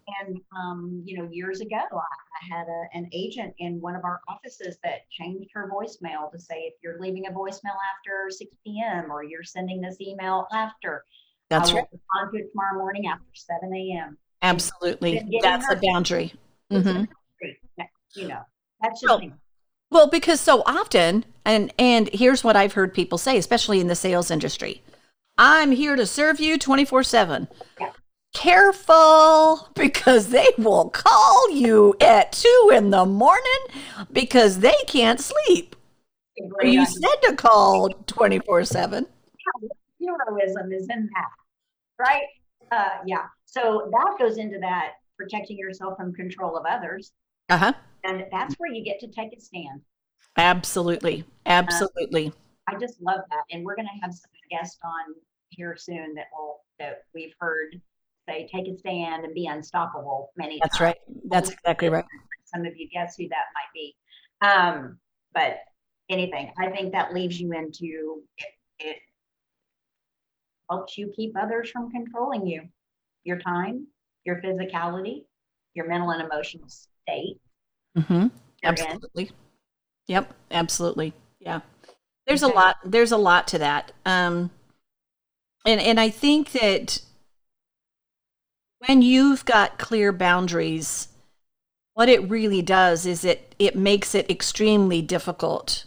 And 0.07 0.39
um, 0.57 1.01
you 1.05 1.17
know, 1.17 1.27
years 1.31 1.59
ago, 1.59 1.75
I, 1.75 1.97
I 1.97 2.57
had 2.57 2.67
a, 2.67 2.97
an 2.97 3.09
agent 3.13 3.53
in 3.59 3.81
one 3.81 3.95
of 3.95 4.03
our 4.05 4.21
offices 4.27 4.77
that 4.83 5.01
changed 5.11 5.49
her 5.53 5.69
voicemail 5.69 6.31
to 6.31 6.39
say 6.39 6.55
if 6.59 6.75
you're 6.81 6.99
leaving 6.99 7.27
a 7.27 7.31
voicemail 7.31 7.75
after 7.95 8.29
6 8.29 8.51
p.m. 8.65 9.11
or 9.11 9.23
you're 9.23 9.43
sending 9.43 9.81
this 9.81 9.97
email 9.99 10.47
after, 10.53 11.03
That's 11.49 11.69
I 11.69 11.73
will 11.73 11.79
right. 11.79 11.87
respond 11.91 12.33
to 12.33 12.39
it 12.39 12.51
tomorrow 12.51 12.77
morning 12.77 13.07
after 13.07 13.25
7 13.33 13.73
a.m. 13.73 14.17
Absolutely. 14.41 15.39
That's 15.41 15.69
a 15.69 15.75
boundary. 15.75 16.33
Mhm. 16.71 17.07
You 18.15 18.27
know, 18.29 18.41
that's 18.81 19.01
just 19.01 19.21
Well. 19.21 19.31
Well, 19.89 20.07
because 20.07 20.39
so 20.41 20.63
often, 20.65 21.23
and 21.45 21.73
and 21.79 22.09
here's 22.13 22.43
what 22.43 22.55
I've 22.55 22.73
heard 22.73 22.93
people 22.93 23.17
say, 23.17 23.37
especially 23.37 23.79
in 23.79 23.87
the 23.87 23.95
sales 23.95 24.31
industry, 24.31 24.83
I'm 25.37 25.71
here 25.71 25.95
to 25.95 26.05
serve 26.05 26.39
you 26.39 26.57
24 26.57 27.03
seven. 27.03 27.47
Careful, 28.37 29.67
because 29.73 30.27
they 30.29 30.47
will 30.59 30.91
call 30.91 31.49
you 31.49 31.95
at 31.99 32.31
two 32.33 32.71
in 32.71 32.91
the 32.91 33.03
morning 33.03 33.41
because 34.11 34.59
they 34.59 34.75
can't 34.85 35.19
sleep. 35.19 35.75
Great 36.51 36.71
You 36.71 36.81
idea. 36.83 36.93
said 37.01 37.29
to 37.29 37.35
call 37.35 37.89
24 38.05 38.63
seven. 38.65 39.07
heroism 39.99 40.71
is 40.71 40.87
in 40.87 41.09
that, 41.15 41.29
right? 41.99 42.21
Uh, 42.71 42.99
yeah. 43.07 43.25
So 43.45 43.89
that 43.91 44.15
goes 44.19 44.37
into 44.37 44.59
that 44.59 44.91
protecting 45.17 45.57
yourself 45.57 45.97
from 45.97 46.13
control 46.13 46.55
of 46.55 46.65
others. 46.69 47.13
Uh 47.49 47.57
huh. 47.57 47.73
And 48.03 48.23
that's 48.31 48.53
where 48.59 48.71
you 48.71 48.83
get 48.85 48.99
to 48.99 49.07
take 49.07 49.33
a 49.35 49.41
stand. 49.41 49.81
Absolutely, 50.37 51.25
absolutely. 51.47 52.31
I 52.69 52.75
just 52.79 53.01
love 53.01 53.21
that. 53.31 53.43
And 53.51 53.65
we're 53.65 53.75
going 53.75 53.87
to 53.87 53.99
have 54.03 54.13
some 54.13 54.29
guests 54.51 54.77
on 54.85 55.15
here 55.49 55.75
soon 55.75 56.13
that 56.13 56.27
will, 56.37 56.59
that 56.79 57.05
we've 57.15 57.33
heard 57.39 57.81
say, 58.27 58.47
take 58.53 58.67
a 58.67 58.77
stand 58.77 59.25
and 59.25 59.33
be 59.33 59.47
unstoppable 59.47 60.31
many 60.37 60.59
That's 60.61 60.77
times. 60.77 60.87
right. 60.87 60.97
That's 61.29 61.49
exactly 61.49 61.89
right. 61.89 62.05
Some 62.45 62.65
of 62.65 62.75
you 62.77 62.87
guess 62.89 63.15
who 63.17 63.27
that 63.29 63.45
might 63.53 63.73
be. 63.73 63.95
Um, 64.41 64.97
but 65.33 65.57
anything, 66.09 66.51
I 66.57 66.69
think 66.69 66.91
that 66.93 67.13
leaves 67.13 67.39
you 67.39 67.51
into 67.53 68.21
it, 68.37 68.47
it 68.79 68.97
helps 70.69 70.97
you 70.97 71.11
keep 71.15 71.33
others 71.37 71.69
from 71.69 71.89
controlling 71.91 72.45
you, 72.47 72.63
your 73.23 73.39
time, 73.39 73.87
your 74.25 74.41
physicality, 74.41 75.25
your 75.73 75.87
mental 75.87 76.11
and 76.11 76.21
emotional 76.21 76.67
state. 76.69 77.39
Mm-hmm. 77.97 78.13
you're 78.13 78.29
in. 78.29 78.29
Absolutely. 78.63 79.31
Yep, 80.07 80.33
absolutely. 80.51 81.13
Yeah. 81.39 81.61
There's 82.25 82.43
a 82.43 82.47
lot 82.47 82.77
there's 82.83 83.11
a 83.11 83.17
lot 83.17 83.47
to 83.49 83.57
that. 83.59 83.91
Um 84.05 84.51
and 85.65 85.81
and 85.81 85.99
I 85.99 86.09
think 86.09 86.51
that 86.51 87.01
when 88.85 89.01
you've 89.01 89.45
got 89.45 89.77
clear 89.77 90.11
boundaries, 90.11 91.07
what 91.93 92.09
it 92.09 92.29
really 92.29 92.61
does 92.61 93.05
is 93.05 93.25
it 93.25 93.55
it 93.59 93.75
makes 93.75 94.15
it 94.15 94.29
extremely 94.29 95.01
difficult 95.01 95.85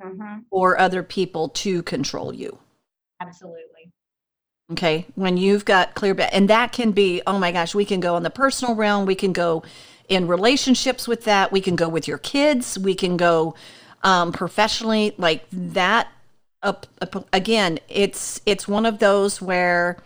Mhm, 0.00 0.44
for 0.50 0.78
other 0.78 1.02
people 1.02 1.48
to 1.48 1.82
control 1.82 2.32
you. 2.32 2.58
Absolutely. 3.20 3.92
Okay. 4.72 5.06
When 5.14 5.36
you've 5.36 5.64
got 5.64 5.94
clear, 5.94 6.14
and 6.32 6.48
that 6.50 6.72
can 6.72 6.92
be, 6.92 7.22
oh 7.26 7.38
my 7.38 7.52
gosh, 7.52 7.74
we 7.74 7.84
can 7.84 8.00
go 8.00 8.16
in 8.16 8.22
the 8.22 8.30
personal 8.30 8.74
realm. 8.74 9.06
We 9.06 9.14
can 9.14 9.32
go 9.32 9.62
in 10.08 10.26
relationships 10.26 11.08
with 11.08 11.24
that. 11.24 11.50
We 11.52 11.60
can 11.60 11.74
go 11.74 11.88
with 11.88 12.06
your 12.06 12.18
kids. 12.18 12.78
We 12.78 12.94
can 12.94 13.16
go 13.16 13.54
um, 14.02 14.32
professionally 14.32 15.14
like 15.16 15.44
that. 15.52 16.08
Up, 16.62 16.86
up 17.00 17.28
again, 17.32 17.78
it's 17.88 18.40
it's 18.44 18.66
one 18.66 18.84
of 18.84 18.98
those 18.98 19.40
where 19.40 19.96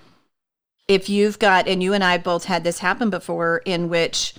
if 0.88 1.08
you've 1.08 1.38
got, 1.38 1.68
and 1.68 1.82
you 1.82 1.92
and 1.92 2.04
I 2.04 2.18
both 2.18 2.44
had 2.44 2.64
this 2.64 2.78
happen 2.80 3.10
before, 3.10 3.62
in 3.64 3.88
which, 3.88 4.34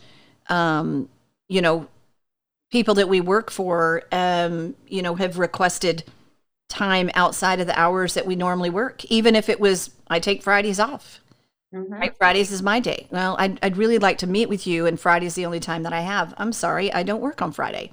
um, 0.50 1.09
you 1.47 1.62
know, 1.62 1.88
people 2.71 2.95
that 2.95 3.09
we 3.09 3.21
work 3.21 3.51
for, 3.51 4.03
um, 4.12 4.75
you 4.88 5.01
know, 5.01 5.15
have 5.15 5.38
requested 5.39 6.03
time 6.69 7.09
outside 7.13 7.59
of 7.59 7.67
the 7.67 7.79
hours 7.79 8.13
that 8.15 8.25
we 8.25 8.35
normally 8.35 8.69
work, 8.69 9.05
even 9.05 9.35
if 9.35 9.47
it 9.50 9.59
was 9.59 9.91
I 10.07 10.19
take 10.19 10.41
Fridays 10.43 10.79
off. 10.79 11.19
Mhm. 11.73 11.89
Right, 11.89 12.17
Fridays 12.17 12.51
is 12.51 12.62
my 12.62 12.79
day. 12.79 13.07
Well, 13.12 13.35
I'd, 13.39 13.59
I'd 13.63 13.77
really 13.77 13.97
like 13.97 14.17
to 14.19 14.27
meet 14.27 14.50
with 14.50 14.67
you, 14.67 14.85
and 14.85 15.00
Friday's 15.00 15.35
the 15.35 15.45
only 15.45 15.59
time 15.59 15.83
that 15.83 15.93
I 15.93 16.01
have. 16.01 16.33
I'm 16.38 16.53
sorry, 16.53 16.91
I 16.93 17.03
don't 17.03 17.21
work 17.21 17.41
on 17.41 17.51
Friday. 17.51 17.91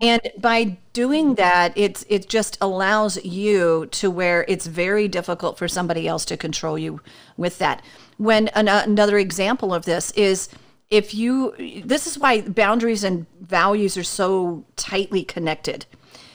And 0.00 0.20
by 0.38 0.78
doing 0.94 1.34
that, 1.34 1.76
it's 1.76 2.06
it 2.08 2.28
just 2.28 2.56
allows 2.60 3.22
you 3.22 3.86
to 3.92 4.10
where 4.10 4.46
it's 4.48 4.66
very 4.66 5.08
difficult 5.08 5.58
for 5.58 5.68
somebody 5.68 6.08
else 6.08 6.24
to 6.26 6.36
control 6.36 6.78
you 6.78 7.00
with 7.36 7.58
that. 7.58 7.82
When 8.16 8.48
an, 8.48 8.68
uh, 8.68 8.82
another 8.86 9.18
example 9.18 9.74
of 9.74 9.84
this 9.84 10.10
is 10.12 10.48
if 10.88 11.14
you, 11.14 11.82
this 11.84 12.06
is 12.06 12.18
why 12.18 12.40
boundaries 12.40 13.04
and 13.04 13.26
values 13.40 13.96
are 13.96 14.02
so 14.04 14.64
tightly 14.76 15.22
connected. 15.22 15.86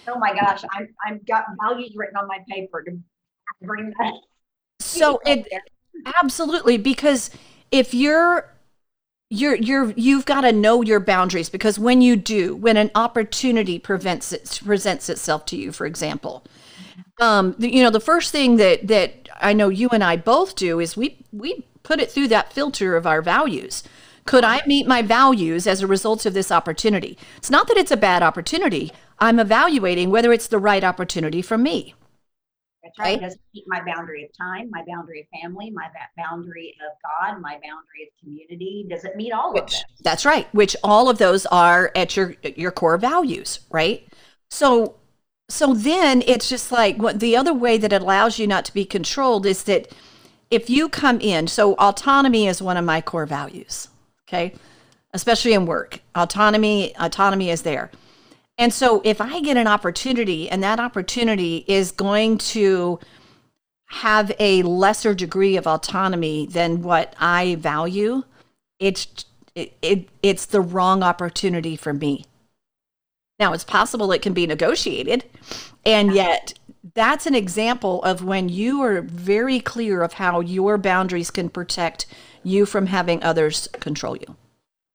Oh 0.08 0.20
my 0.20 0.34
gosh, 0.34 0.64
I'm 0.72 0.88
I've 1.06 1.26
got 1.26 1.46
values 1.62 1.94
written 1.96 2.18
on 2.18 2.28
my 2.28 2.40
paper 2.48 2.84
to 2.84 2.98
bring 3.64 3.92
that. 4.00 4.14
So 4.80 5.20
it 5.26 5.48
absolutely 6.22 6.78
because 6.78 7.32
if 7.72 7.94
you're 7.96 8.55
you're 9.36 9.56
you're 9.56 9.92
you've 9.96 10.26
got 10.26 10.42
to 10.42 10.52
know 10.52 10.82
your 10.82 11.00
boundaries 11.00 11.50
because 11.50 11.78
when 11.78 12.02
you 12.02 12.16
do 12.16 12.56
when 12.56 12.78
an 12.78 12.92
opportunity 12.96 13.78
prevents 13.80 14.32
it 14.34 14.60
presents 14.64 15.10
itself 15.10 15.46
to 15.46 15.58
you 15.58 15.72
for 15.72 15.86
example 15.86 16.44
um 17.22 17.56
you 17.60 17.84
know 17.84 17.90
the 17.90 18.00
first 18.00 18.32
thing 18.32 18.58
that 18.58 18.88
that 18.88 19.30
i 19.42 19.54
know 19.54 19.70
you 19.70 19.90
and 19.90 20.04
i 20.04 20.16
both 20.16 20.56
do 20.56 20.80
is 20.80 20.98
we 20.98 21.18
we 21.32 21.66
put 21.86 22.02
it 22.02 22.12
through 22.12 22.28
that 22.28 22.52
filter 22.52 22.98
of 22.98 23.08
our 23.08 23.22
values. 23.22 23.84
Could 24.26 24.44
i 24.44 24.62
meet 24.66 24.88
my 24.88 25.02
values 25.02 25.68
as 25.68 25.82
a 25.82 25.88
result 25.88 26.26
of 26.26 26.34
this 26.34 26.52
opportunity? 26.52 27.18
It's 27.38 27.52
not 27.52 27.68
that 27.68 27.78
it's 27.78 27.92
a 27.92 27.98
bad 27.98 28.24
opportunity. 28.24 28.92
I'm 29.20 29.40
evaluating 29.40 30.10
whether 30.10 30.34
it's 30.34 30.48
the 30.48 30.60
right 30.60 30.84
opportunity 30.84 31.42
for 31.42 31.58
me 31.58 31.94
That's 32.86 33.00
right. 33.00 33.06
Right. 33.16 33.22
Does 33.22 33.34
it 33.34 33.42
keep 33.54 33.66
my 33.68 33.82
boundary 33.84 34.24
of 34.24 34.30
time, 34.38 34.70
my 34.70 34.84
boundary 34.88 35.22
of 35.22 35.42
family, 35.42 35.72
my 35.72 35.88
boundary 36.16 36.76
of 36.86 36.94
God, 37.02 37.42
my 37.42 37.56
boundary 37.56 38.04
of 38.04 38.20
community? 38.24 38.86
Does 38.90 39.04
it 39.04 39.16
meet 39.18 39.34
all 39.34 39.50
of 39.50 39.56
which 39.56 39.72
this? 39.72 39.84
that's 40.06 40.26
right 40.26 40.48
which 40.54 40.76
all 40.84 41.10
of 41.10 41.18
those 41.18 41.46
are 41.48 41.92
at 41.96 42.16
your 42.16 42.36
your 42.56 42.72
core 42.72 42.98
values 42.98 43.60
right 43.72 44.08
so 44.50 44.96
so 45.50 45.74
then 45.74 46.24
it's 46.26 46.48
just 46.48 46.72
like 46.72 46.98
what 46.98 47.20
the 47.20 47.36
other 47.36 47.54
way 47.54 47.78
that 47.78 47.92
it 47.92 48.02
allows 48.02 48.40
you 48.40 48.48
not 48.48 48.64
to 48.66 48.74
be 48.74 48.86
controlled 48.86 49.46
is 49.46 49.64
that 49.64 49.92
if 50.50 50.70
you 50.70 50.88
come 50.88 51.20
in 51.20 51.48
so 51.48 51.74
autonomy 51.74 52.48
is 52.48 52.62
one 52.62 52.78
of 52.78 52.86
my 52.86 53.02
core 53.02 53.26
values 53.26 53.90
okay 54.28 54.54
especially 55.14 55.54
in 55.54 55.66
work 55.66 56.00
autonomy 56.16 56.96
autonomy 56.98 57.50
is 57.50 57.64
there 57.64 57.92
and 58.58 58.74
so 58.74 59.02
if 59.04 59.22
i 59.22 59.40
get 59.42 59.58
an 59.58 59.68
opportunity 59.68 60.50
and 60.50 60.64
that 60.64 60.80
opportunity 60.80 61.64
is 61.68 61.92
going 61.92 62.38
to 62.38 63.00
have 63.88 64.32
a 64.40 64.64
lesser 64.64 65.14
degree 65.14 65.58
of 65.58 65.68
autonomy 65.68 66.46
than 66.48 66.82
what 66.82 67.16
i 67.20 67.56
value 67.56 68.24
it's 68.80 69.26
it, 69.56 69.74
it 69.82 70.10
it's 70.22 70.46
the 70.46 70.62
wrong 70.62 71.02
opportunity 71.02 71.76
for 71.76 71.94
me. 71.94 72.26
Now 73.40 73.54
it's 73.54 73.64
possible 73.64 74.12
it 74.12 74.22
can 74.22 74.34
be 74.34 74.48
negotiated 74.48 75.26
and 75.86 76.14
yet 76.14 76.54
that's 76.94 77.26
an 77.26 77.36
example 77.36 78.02
of 78.04 78.24
when 78.24 78.48
you 78.48 78.82
are 78.82 79.02
very 79.02 79.60
clear 79.60 80.04
of 80.04 80.14
how 80.14 80.40
your 80.40 80.78
boundaries 80.78 81.32
can 81.32 81.50
protect 81.50 82.06
you 82.44 82.66
from 82.66 82.88
having 82.88 83.24
others 83.24 83.68
control 83.74 84.16
you. 84.16 84.36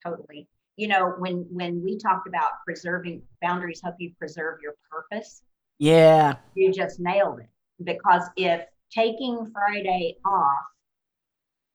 Totally. 0.05 0.47
You 0.81 0.89
know, 0.89 1.15
when 1.19 1.47
when 1.51 1.83
we 1.85 1.99
talked 1.99 2.27
about 2.27 2.53
preserving 2.67 3.21
boundaries 3.43 3.83
help 3.85 3.97
you 3.99 4.13
preserve 4.19 4.61
your 4.63 4.75
purpose, 4.91 5.43
yeah 5.79 6.37
you 6.55 6.73
just 6.73 6.99
nailed 6.99 7.41
it. 7.41 7.51
Because 7.85 8.23
if 8.37 8.65
taking 8.91 9.51
Friday 9.53 10.17
off 10.25 10.65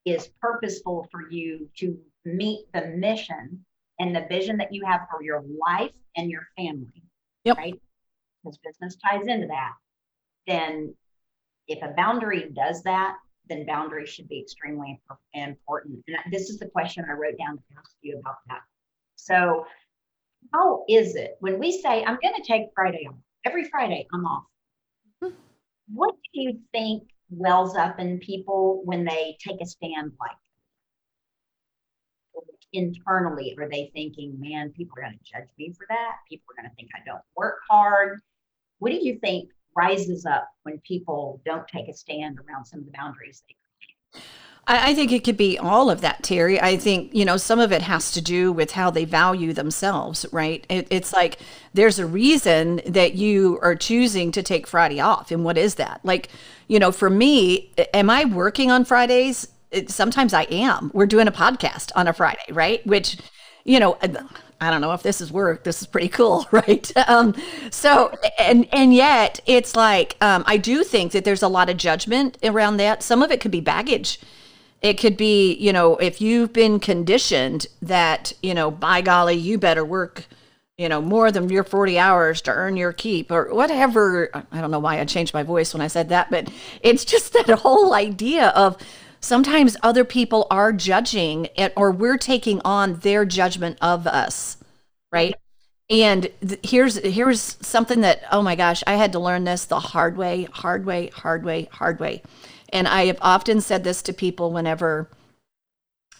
is 0.06 0.30
purposeful 0.42 1.08
for 1.12 1.30
you 1.30 1.70
to 1.78 1.98
meet 2.26 2.66
the 2.74 2.88
mission 2.88 3.64
and 4.00 4.16
the 4.16 4.26
vision 4.28 4.58
that 4.58 4.74
you 4.74 4.84
have 4.86 5.02
for 5.12 5.22
your 5.22 5.44
life 5.68 5.92
and 6.18 6.32
your 6.32 6.48
family, 6.58 7.04
Yep. 7.44 7.58
right? 7.58 7.80
Because 8.44 8.58
business 8.66 8.96
ties 8.96 9.28
into 9.28 9.48
that. 9.48 9.74
then 10.48 10.96
if 11.68 11.82
a 11.84 11.94
boundary 11.96 12.50
does 12.54 12.82
that, 12.84 13.18
then 13.50 13.66
boundaries 13.68 14.10
should 14.10 14.28
be 14.28 14.40
extremely 14.40 15.00
important. 15.34 16.04
And 16.08 16.34
this 16.34 16.50
is 16.50 16.58
the 16.58 16.68
question 16.70 17.06
I 17.10 17.14
wrote 17.14 17.38
down 17.38 17.58
to 17.58 17.64
ask 17.80 17.92
you 18.02 18.18
about 18.20 18.38
that. 18.48 18.62
So, 19.26 19.66
how 20.54 20.86
is 20.88 21.16
it 21.16 21.38
when 21.40 21.58
we 21.58 21.72
say, 21.72 22.04
I'm 22.04 22.20
going 22.22 22.36
to 22.36 22.44
take 22.44 22.68
Friday 22.76 23.08
off, 23.10 23.16
every 23.44 23.64
Friday 23.70 24.06
I'm 24.14 24.24
off? 24.24 24.44
Mm-hmm. 25.24 25.36
What 25.96 26.14
do 26.14 26.42
you 26.42 26.60
think 26.72 27.10
wells 27.32 27.76
up 27.76 28.00
in 28.00 28.20
people 28.20 28.84
when 28.86 29.04
they 29.04 29.36
take 29.40 29.60
a 29.62 29.66
stand 29.66 30.12
like 30.20 30.38
internally 32.74 33.56
are 33.58 33.70
they 33.70 33.90
thinking 33.94 34.36
man 34.38 34.70
people 34.72 34.94
are 34.98 35.04
going 35.04 35.18
to 35.18 35.24
judge 35.24 35.48
me 35.58 35.74
for 35.78 35.86
that 35.88 36.18
people 36.30 36.44
are 36.52 36.62
going 36.62 36.70
to 36.70 36.76
think 36.76 36.90
i 36.94 37.00
don't 37.06 37.22
work 37.36 37.56
hard 37.70 38.20
what 38.80 38.92
do 38.92 39.00
you 39.02 39.18
think 39.20 39.50
rises 39.78 40.26
up 40.26 40.50
when 40.64 40.78
people 40.86 41.42
don't 41.46 41.66
take 41.70 41.88
a 41.88 41.94
stand 41.94 42.38
around 42.40 42.66
some 42.66 42.82
of 42.82 42.86
the 42.86 42.92
boundaries 42.92 43.44
they 43.48 44.20
I 44.68 44.96
think 44.96 45.12
it 45.12 45.24
could 45.24 45.38
be 45.38 45.60
all 45.60 45.92
of 45.92 46.02
that, 46.02 46.24
Terry. 46.24 46.60
I 46.60 46.76
think, 46.78 47.14
you 47.14 47.24
know, 47.24 47.38
some 47.38 47.60
of 47.60 47.72
it 47.72 47.84
has 47.84 48.12
to 48.12 48.22
do 48.22 48.52
with 48.52 48.72
how 48.72 48.90
they 48.90 49.06
value 49.06 49.54
themselves, 49.54 50.26
right? 50.32 50.66
It, 50.70 50.88
it's 50.90 51.14
like 51.14 51.38
there's 51.76 52.00
a 52.00 52.06
reason 52.08 52.82
that 52.88 53.14
you 53.14 53.60
are 53.62 53.76
choosing 53.76 54.32
to 54.32 54.42
take 54.42 54.66
Friday 54.66 55.00
off. 55.00 55.30
And 55.30 55.44
what 55.44 55.60
is 55.60 55.76
that? 55.76 56.00
Like, 56.04 56.30
you 56.68 56.80
know, 56.80 56.92
for 56.92 57.12
me, 57.12 57.74
am 57.94 58.10
I 58.10 58.26
working 58.26 58.72
on 58.72 58.86
Fridays? 58.86 59.48
It, 59.70 59.92
sometimes 59.92 60.34
I 60.34 60.44
am. 60.44 60.90
We're 60.96 61.06
doing 61.06 61.28
a 61.28 61.32
podcast 61.32 61.92
on 61.96 62.08
a 62.08 62.14
Friday, 62.14 62.52
right? 62.52 62.86
Which, 62.88 63.18
you 63.66 63.80
know, 63.80 64.00
I 64.62 64.72
don't 64.72 64.82
know 64.82 64.94
if 64.94 65.04
this 65.04 65.22
is 65.22 65.32
work. 65.32 65.64
This 65.64 65.82
is 65.82 65.88
pretty 65.88 66.10
cool, 66.10 66.48
right? 66.52 66.92
Um, 67.08 67.36
so, 67.70 68.12
and 68.40 68.68
and 68.72 68.96
yet 68.96 69.42
it's 69.46 69.76
like 69.76 70.18
um, 70.22 70.44
I 70.48 70.58
do 70.58 70.84
think 70.84 71.12
that 71.12 71.24
there's 71.24 71.44
a 71.44 71.48
lot 71.48 71.70
of 71.70 71.78
judgment 71.78 72.40
around 72.44 72.78
that. 72.78 73.04
Some 73.04 73.22
of 73.22 73.32
it 73.32 73.42
could 73.42 73.52
be 73.52 73.62
baggage. 73.62 74.20
It 74.86 75.00
could 75.00 75.18
be, 75.18 75.56
you 75.56 75.74
know, 75.74 75.96
if 75.96 76.22
you've 76.22 76.54
been 76.54 76.80
conditioned 76.80 77.66
that, 77.82 78.34
you 78.44 78.54
know, 78.54 78.70
by 78.70 79.02
golly, 79.02 79.34
you 79.34 79.58
better 79.58 79.84
work, 79.84 80.28
you 80.78 80.88
know, 80.88 81.02
more 81.02 81.32
than 81.32 81.50
your 81.50 81.64
40 81.64 81.98
hours 81.98 82.40
to 82.44 82.52
earn 82.52 82.78
your 82.78 82.94
keep 82.94 83.32
or 83.32 83.52
whatever. 83.52 84.30
I 84.52 84.62
don't 84.62 84.70
know 84.70 84.78
why 84.78 85.00
I 85.00 85.06
changed 85.06 85.34
my 85.34 85.42
voice 85.42 85.74
when 85.74 85.82
I 85.82 85.88
said 85.88 86.10
that, 86.10 86.30
but 86.30 86.52
it's 86.82 87.04
just 87.14 87.34
that 87.34 87.50
whole 87.50 87.96
idea 87.96 88.50
of 88.50 88.78
sometimes 89.20 89.76
other 89.82 90.04
people 90.04 90.46
are 90.52 90.72
judging 90.72 91.48
it, 91.56 91.74
or 91.76 91.90
we're 91.90 92.20
taking 92.20 92.62
on 92.64 93.00
their 93.00 93.26
judgment 93.26 93.80
of 93.82 94.06
us 94.06 94.58
right 95.12 95.34
and 95.90 96.30
th- 96.48 96.60
here's 96.64 96.98
here's 96.98 97.58
something 97.66 98.02
that 98.02 98.22
oh 98.32 98.42
my 98.42 98.56
gosh 98.56 98.84
i 98.86 98.94
had 98.94 99.12
to 99.12 99.20
learn 99.20 99.44
this 99.44 99.66
the 99.66 99.80
hard 99.80 100.18
way 100.18 100.44
hard 100.52 100.86
way 100.86 101.08
hard 101.08 101.44
way 101.44 101.68
hard 101.72 102.00
way 102.00 102.22
and 102.76 102.88
i 102.88 103.06
have 103.06 103.18
often 103.22 103.60
said 103.60 103.84
this 103.84 104.02
to 104.02 104.14
people 104.14 104.52
whenever 104.52 105.10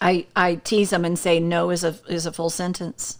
i 0.02 0.26
i 0.36 0.56
tease 0.56 0.90
them 0.90 1.06
and 1.06 1.20
say 1.20 1.40
no 1.40 1.70
is 1.70 1.84
a 1.84 1.96
is 2.08 2.26
a 2.26 2.32
full 2.32 2.50
sentence 2.50 3.20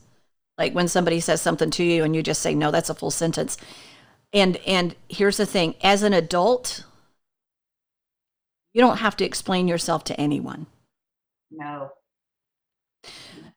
like 0.58 0.74
when 0.74 0.88
somebody 0.88 1.20
says 1.20 1.42
something 1.42 1.70
to 1.70 1.84
you 1.84 2.04
and 2.04 2.16
you 2.16 2.24
just 2.24 2.42
say 2.42 2.56
no 2.56 2.72
that's 2.72 2.90
a 2.90 2.96
full 2.96 3.12
sentence 3.12 3.58
and 4.34 4.58
and 4.66 4.96
here's 5.10 5.38
the 5.38 5.46
thing 5.46 5.76
as 5.84 6.02
an 6.04 6.14
adult 6.14 6.84
you 8.76 8.82
don't 8.82 8.98
have 8.98 9.16
to 9.16 9.26
explain 9.26 9.70
yourself 9.70 10.04
to 10.04 10.20
anyone. 10.20 10.66
No. 11.50 11.92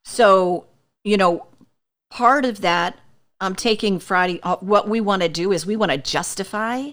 So, 0.04 0.66
you 1.02 1.16
know, 1.16 1.48
part 2.08 2.44
of 2.44 2.60
that, 2.60 2.96
I'm 3.40 3.56
taking 3.56 3.98
Friday, 3.98 4.38
uh, 4.44 4.58
what 4.58 4.88
we 4.88 5.00
want 5.00 5.22
to 5.22 5.28
do 5.28 5.50
is 5.50 5.66
we 5.66 5.74
want 5.74 5.90
to 5.90 5.98
justify 5.98 6.92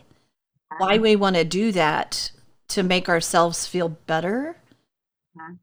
why 0.80 0.96
uh-huh. 0.96 1.01
we 1.04 1.15
want 1.15 1.36
to 1.36 1.44
do 1.44 1.72
that 1.74 2.32
to 2.69 2.84
make 2.84 3.10
ourselves 3.10 3.67
feel 3.67 3.89
better. 3.89 4.57
Uh-huh. 5.38 5.53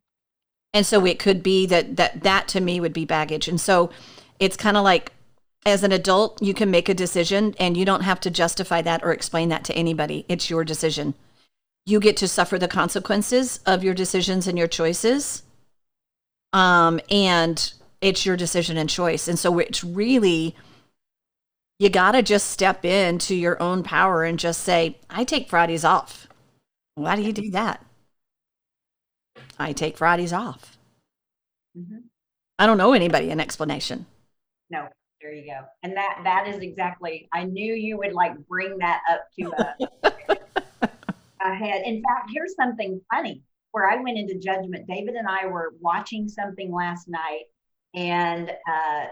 And 0.75 0.87
so 0.87 1.05
it 1.05 1.19
could 1.19 1.43
be 1.43 1.67
that 1.67 1.97
that 1.97 2.23
that 2.23 2.49
to 2.49 2.61
me 2.61 2.81
would 2.81 2.93
be 2.93 3.05
baggage. 3.05 3.49
And 3.49 3.61
so 3.61 3.91
it's 4.39 4.57
kind 4.57 4.77
of 4.77 4.85
like 4.85 5.13
as 5.65 5.85
an 5.85 5.93
adult, 5.93 6.43
you 6.43 6.55
can 6.55 6.71
make 6.71 6.89
a 6.89 6.95
decision 6.95 7.55
and 7.59 7.77
you 7.77 7.85
don't 7.85 8.01
have 8.03 8.19
to 8.21 8.31
justify 8.31 8.83
that 8.83 9.05
or 9.05 9.13
explain 9.13 9.49
that 9.51 9.65
to 9.65 9.75
anybody. 9.75 10.25
It's 10.29 10.51
your 10.51 10.65
decision 10.65 11.15
you 11.85 12.01
get 12.01 12.17
to 12.19 12.29
suffer 12.29 12.59
the 12.59 12.69
consequences 12.69 13.61
of 13.67 13.83
your 13.83 13.95
decisions 13.95 14.47
and 14.47 14.57
your 14.57 14.69
choices. 14.69 15.43
Um, 16.53 17.01
and 17.11 17.73
it's 18.01 18.25
your 18.25 18.37
decision 18.37 18.77
and 18.77 18.89
choice. 18.89 19.27
And 19.27 19.39
so 19.39 19.59
it's 19.59 19.83
really, 19.83 20.55
you 21.79 21.89
got 21.89 22.13
to 22.13 22.23
just 22.23 22.51
step 22.51 22.85
into 22.85 23.35
your 23.35 23.61
own 23.61 23.83
power 23.83 24.25
and 24.25 24.39
just 24.39 24.63
say, 24.63 24.99
I 25.11 25.25
take 25.25 25.49
Fridays 25.49 25.85
off. 25.85 26.29
Why 26.95 27.17
do 27.17 27.23
you 27.23 27.33
do 27.33 27.51
that? 27.51 27.85
I 29.59 29.73
take 29.73 29.97
Fridays 29.97 30.33
off. 30.33 30.77
Mm-hmm. 31.77 31.99
I 32.59 32.67
don't 32.67 32.79
know 32.79 32.93
anybody 32.93 33.31
an 33.31 33.41
explanation. 33.41 34.07
No, 34.71 34.89
there 35.21 35.33
you 35.33 35.47
go. 35.47 35.61
And 35.83 35.97
that 35.97 36.21
that 36.25 36.49
is 36.49 36.59
exactly. 36.59 37.29
I 37.33 37.45
knew 37.45 37.75
you 37.75 37.99
would 37.99 38.13
like 38.13 38.37
bring 38.47 38.79
that 38.79 39.01
up 39.11 39.27
to 39.39 39.53
us. 39.55 40.13
ahead. 41.45 41.83
In 41.85 42.03
fact, 42.03 42.31
here's 42.33 42.55
something 42.55 43.01
funny 43.13 43.43
where 43.73 43.91
I 43.91 43.97
went 43.97 44.19
into 44.19 44.39
judgment. 44.39 44.87
David 44.87 45.15
and 45.15 45.29
I 45.29 45.47
were 45.47 45.75
watching 45.81 46.29
something 46.29 46.73
last 46.73 47.09
night, 47.09 47.45
and 47.95 48.51
uh, 48.51 49.07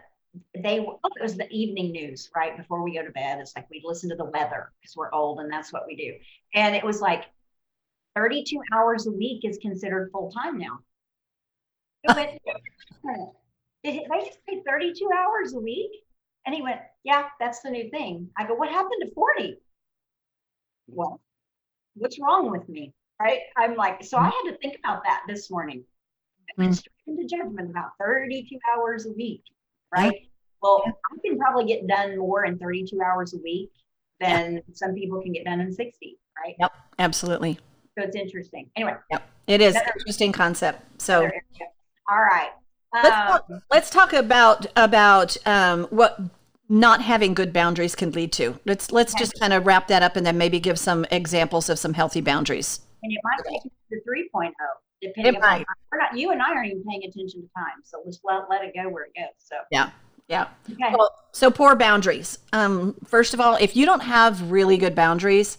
they 0.62 0.80
oh, 0.80 0.98
it 1.16 1.22
was 1.22 1.36
the 1.36 1.48
evening 1.50 1.92
news 1.92 2.30
right 2.34 2.56
before 2.56 2.82
we 2.82 2.94
go 2.94 3.04
to 3.04 3.10
bed. 3.10 3.38
It's 3.40 3.54
like 3.56 3.68
we 3.70 3.82
listen 3.84 4.10
to 4.10 4.16
the 4.16 4.26
weather 4.26 4.70
because 4.80 4.94
we're 4.96 5.12
old 5.12 5.40
and 5.40 5.50
that's 5.50 5.72
what 5.72 5.86
we 5.86 5.96
do. 5.96 6.14
And 6.54 6.76
it 6.76 6.84
was 6.84 7.00
like 7.00 7.24
32 8.16 8.60
hours 8.72 9.06
a 9.06 9.12
week 9.12 9.44
is 9.44 9.58
considered 9.58 10.10
full 10.12 10.30
time 10.30 10.58
now. 10.58 10.80
Did 12.08 12.26
they 13.84 14.00
just 14.24 14.38
say 14.48 14.62
32 14.66 15.08
hours 15.16 15.54
a 15.54 15.60
week? 15.60 15.90
And 16.46 16.54
he 16.54 16.62
went, 16.62 16.80
Yeah, 17.04 17.26
that's 17.38 17.60
the 17.60 17.70
new 17.70 17.90
thing. 17.90 18.28
I 18.36 18.46
go, 18.46 18.54
What 18.54 18.70
happened 18.70 19.02
to 19.02 19.14
40? 19.14 19.56
Well, 20.88 21.20
what's 21.94 22.18
wrong 22.20 22.50
with 22.50 22.68
me? 22.68 22.92
Right. 23.20 23.40
I'm 23.56 23.76
like, 23.76 24.02
so 24.02 24.16
I 24.16 24.24
had 24.24 24.50
to 24.50 24.56
think 24.58 24.78
about 24.82 25.02
that 25.04 25.24
this 25.28 25.50
morning. 25.50 25.84
I 26.48 26.62
went 26.62 26.72
mm. 26.72 26.76
straight 26.78 26.94
into 27.06 27.26
judgment 27.26 27.70
about 27.70 27.90
32 28.00 28.58
hours 28.74 29.04
a 29.04 29.12
week. 29.12 29.42
Right. 29.94 30.30
Well, 30.62 30.82
I 30.86 31.16
can 31.22 31.38
probably 31.38 31.66
get 31.66 31.86
done 31.86 32.16
more 32.16 32.46
in 32.46 32.58
32 32.58 32.98
hours 33.02 33.34
a 33.34 33.38
week 33.38 33.70
than 34.20 34.62
some 34.72 34.94
people 34.94 35.20
can 35.20 35.32
get 35.32 35.44
done 35.44 35.60
in 35.60 35.72
60. 35.72 36.18
Right. 36.42 36.54
Yep. 36.58 36.72
Absolutely. 36.98 37.58
So 37.98 38.04
it's 38.04 38.16
interesting. 38.16 38.70
Anyway. 38.76 38.94
Yep. 39.10 39.30
It 39.46 39.60
is 39.60 39.76
interesting 39.76 40.32
concept. 40.32 41.00
So. 41.00 41.28
All 42.10 42.22
right. 42.22 42.50
Let's, 42.92 43.08
talk, 43.08 43.46
um, 43.50 43.62
let's 43.70 43.90
talk 43.90 44.12
about 44.12 44.66
about 44.74 45.36
um, 45.46 45.84
what 45.90 46.20
not 46.68 47.02
having 47.02 47.34
good 47.34 47.52
boundaries 47.52 47.94
can 47.94 48.10
lead 48.12 48.32
to. 48.32 48.58
Let's 48.64 48.90
let's 48.90 49.14
just 49.14 49.38
kind 49.38 49.52
of 49.52 49.66
wrap 49.66 49.88
that 49.88 50.02
up 50.02 50.16
and 50.16 50.26
then 50.26 50.38
maybe 50.38 50.58
give 50.58 50.78
some 50.78 51.04
examples 51.10 51.68
of 51.68 51.78
some 51.78 51.94
healthy 51.94 52.20
boundaries. 52.20 52.80
And 53.02 53.12
it 53.12 53.18
might 53.22 53.44
take 53.48 53.64
you 53.64 53.98
to 53.98 54.36
3.0, 54.36 54.52
depending 55.02 55.34
it 55.34 55.42
on 55.42 55.64
we're 55.92 55.98
not 55.98 56.16
you 56.16 56.30
and 56.30 56.42
I 56.42 56.50
aren't 56.50 56.70
even 56.70 56.84
paying 56.84 57.02
attention 57.04 57.42
to 57.42 57.48
time. 57.56 57.82
So 57.84 58.02
let's 58.04 58.20
let, 58.24 58.50
let 58.50 58.62
it 58.64 58.72
go 58.74 58.88
where 58.88 59.04
it 59.04 59.12
goes. 59.16 59.34
So 59.38 59.56
yeah. 59.70 59.90
Yeah. 60.28 60.46
Okay. 60.70 60.94
Well, 60.96 61.12
so 61.32 61.50
poor 61.50 61.74
boundaries. 61.74 62.38
Um, 62.52 62.94
first 63.04 63.34
of 63.34 63.40
all, 63.40 63.56
if 63.56 63.74
you 63.74 63.84
don't 63.84 64.02
have 64.02 64.50
really 64.52 64.76
good 64.76 64.94
boundaries, 64.94 65.58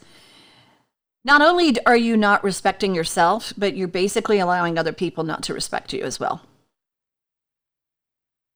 not 1.24 1.42
only 1.42 1.76
are 1.86 1.98
you 1.98 2.18
not 2.18 2.44
respecting 2.44 2.96
yourself, 2.96 3.54
but 3.58 3.76
you're 3.76 3.88
basically 3.88 4.40
allowing 4.40 4.78
other 4.78 4.94
people 4.94 5.24
not 5.24 5.44
to 5.44 5.54
respect 5.54 5.94
you 5.94 6.04
as 6.04 6.20
well. 6.20 6.42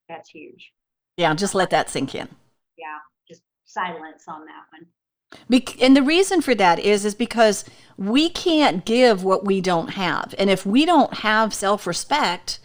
That's 0.10 0.30
huge. 0.30 0.72
Yeah, 1.18 1.34
just 1.34 1.56
let 1.56 1.70
that 1.70 1.90
sink 1.90 2.16
in 2.16 2.30
yeah, 2.78 3.00
just 3.28 3.42
silence 3.66 4.24
on 4.28 4.46
that 4.46 4.66
one. 4.72 4.88
Be- 5.50 5.82
and 5.82 5.96
the 5.96 6.04
reason 6.04 6.42
for 6.42 6.56
that 6.56 6.80
is 6.80 7.06
is 7.06 7.16
because 7.16 7.66
we 7.98 8.30
can't 8.30 8.86
give 8.86 9.24
what 9.24 9.46
we 9.46 9.62
don't 9.62 9.90
have. 9.90 10.36
And 10.38 10.50
if 10.50 10.66
we 10.66 10.86
don't 10.86 11.16
have 11.16 11.54
self-respect, 11.54 12.60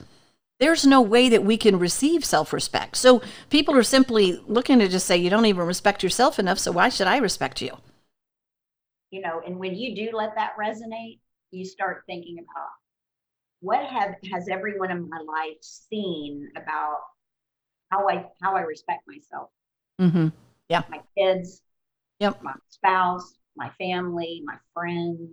there's 0.58 0.86
no 0.86 1.00
way 1.00 1.28
that 1.28 1.44
we 1.44 1.56
can 1.56 1.78
receive 1.78 2.24
self-respect. 2.24 2.96
So 2.96 3.22
people 3.48 3.74
are 3.74 3.82
simply 3.82 4.40
looking 4.46 4.78
to 4.78 4.88
just 4.88 5.06
say 5.06 5.16
you 5.16 5.30
don't 5.30 5.46
even 5.46 5.66
respect 5.66 6.02
yourself 6.02 6.38
enough, 6.38 6.58
so 6.58 6.72
why 6.72 6.90
should 6.90 7.06
I 7.06 7.16
respect 7.16 7.62
you? 7.62 7.78
You 9.10 9.22
know, 9.22 9.42
and 9.44 9.58
when 9.58 9.74
you 9.74 9.94
do 9.94 10.16
let 10.16 10.34
that 10.36 10.52
resonate, 10.58 11.18
you 11.50 11.64
start 11.64 12.04
thinking 12.06 12.38
about 12.38 12.68
what 13.60 13.84
have 13.84 14.14
has 14.32 14.48
everyone 14.48 14.90
in 14.90 15.08
my 15.08 15.18
life 15.18 15.58
seen 15.60 16.48
about 16.56 16.98
how 17.90 18.08
I 18.08 18.26
how 18.40 18.56
I 18.56 18.60
respect 18.60 19.02
myself 19.08 19.50
Mm-hmm. 20.00 20.28
Yeah. 20.68 20.82
My 20.90 21.00
kids. 21.16 21.62
Yep. 22.20 22.42
My 22.42 22.54
spouse, 22.68 23.34
my 23.56 23.70
family, 23.78 24.42
my 24.44 24.56
friends. 24.74 25.30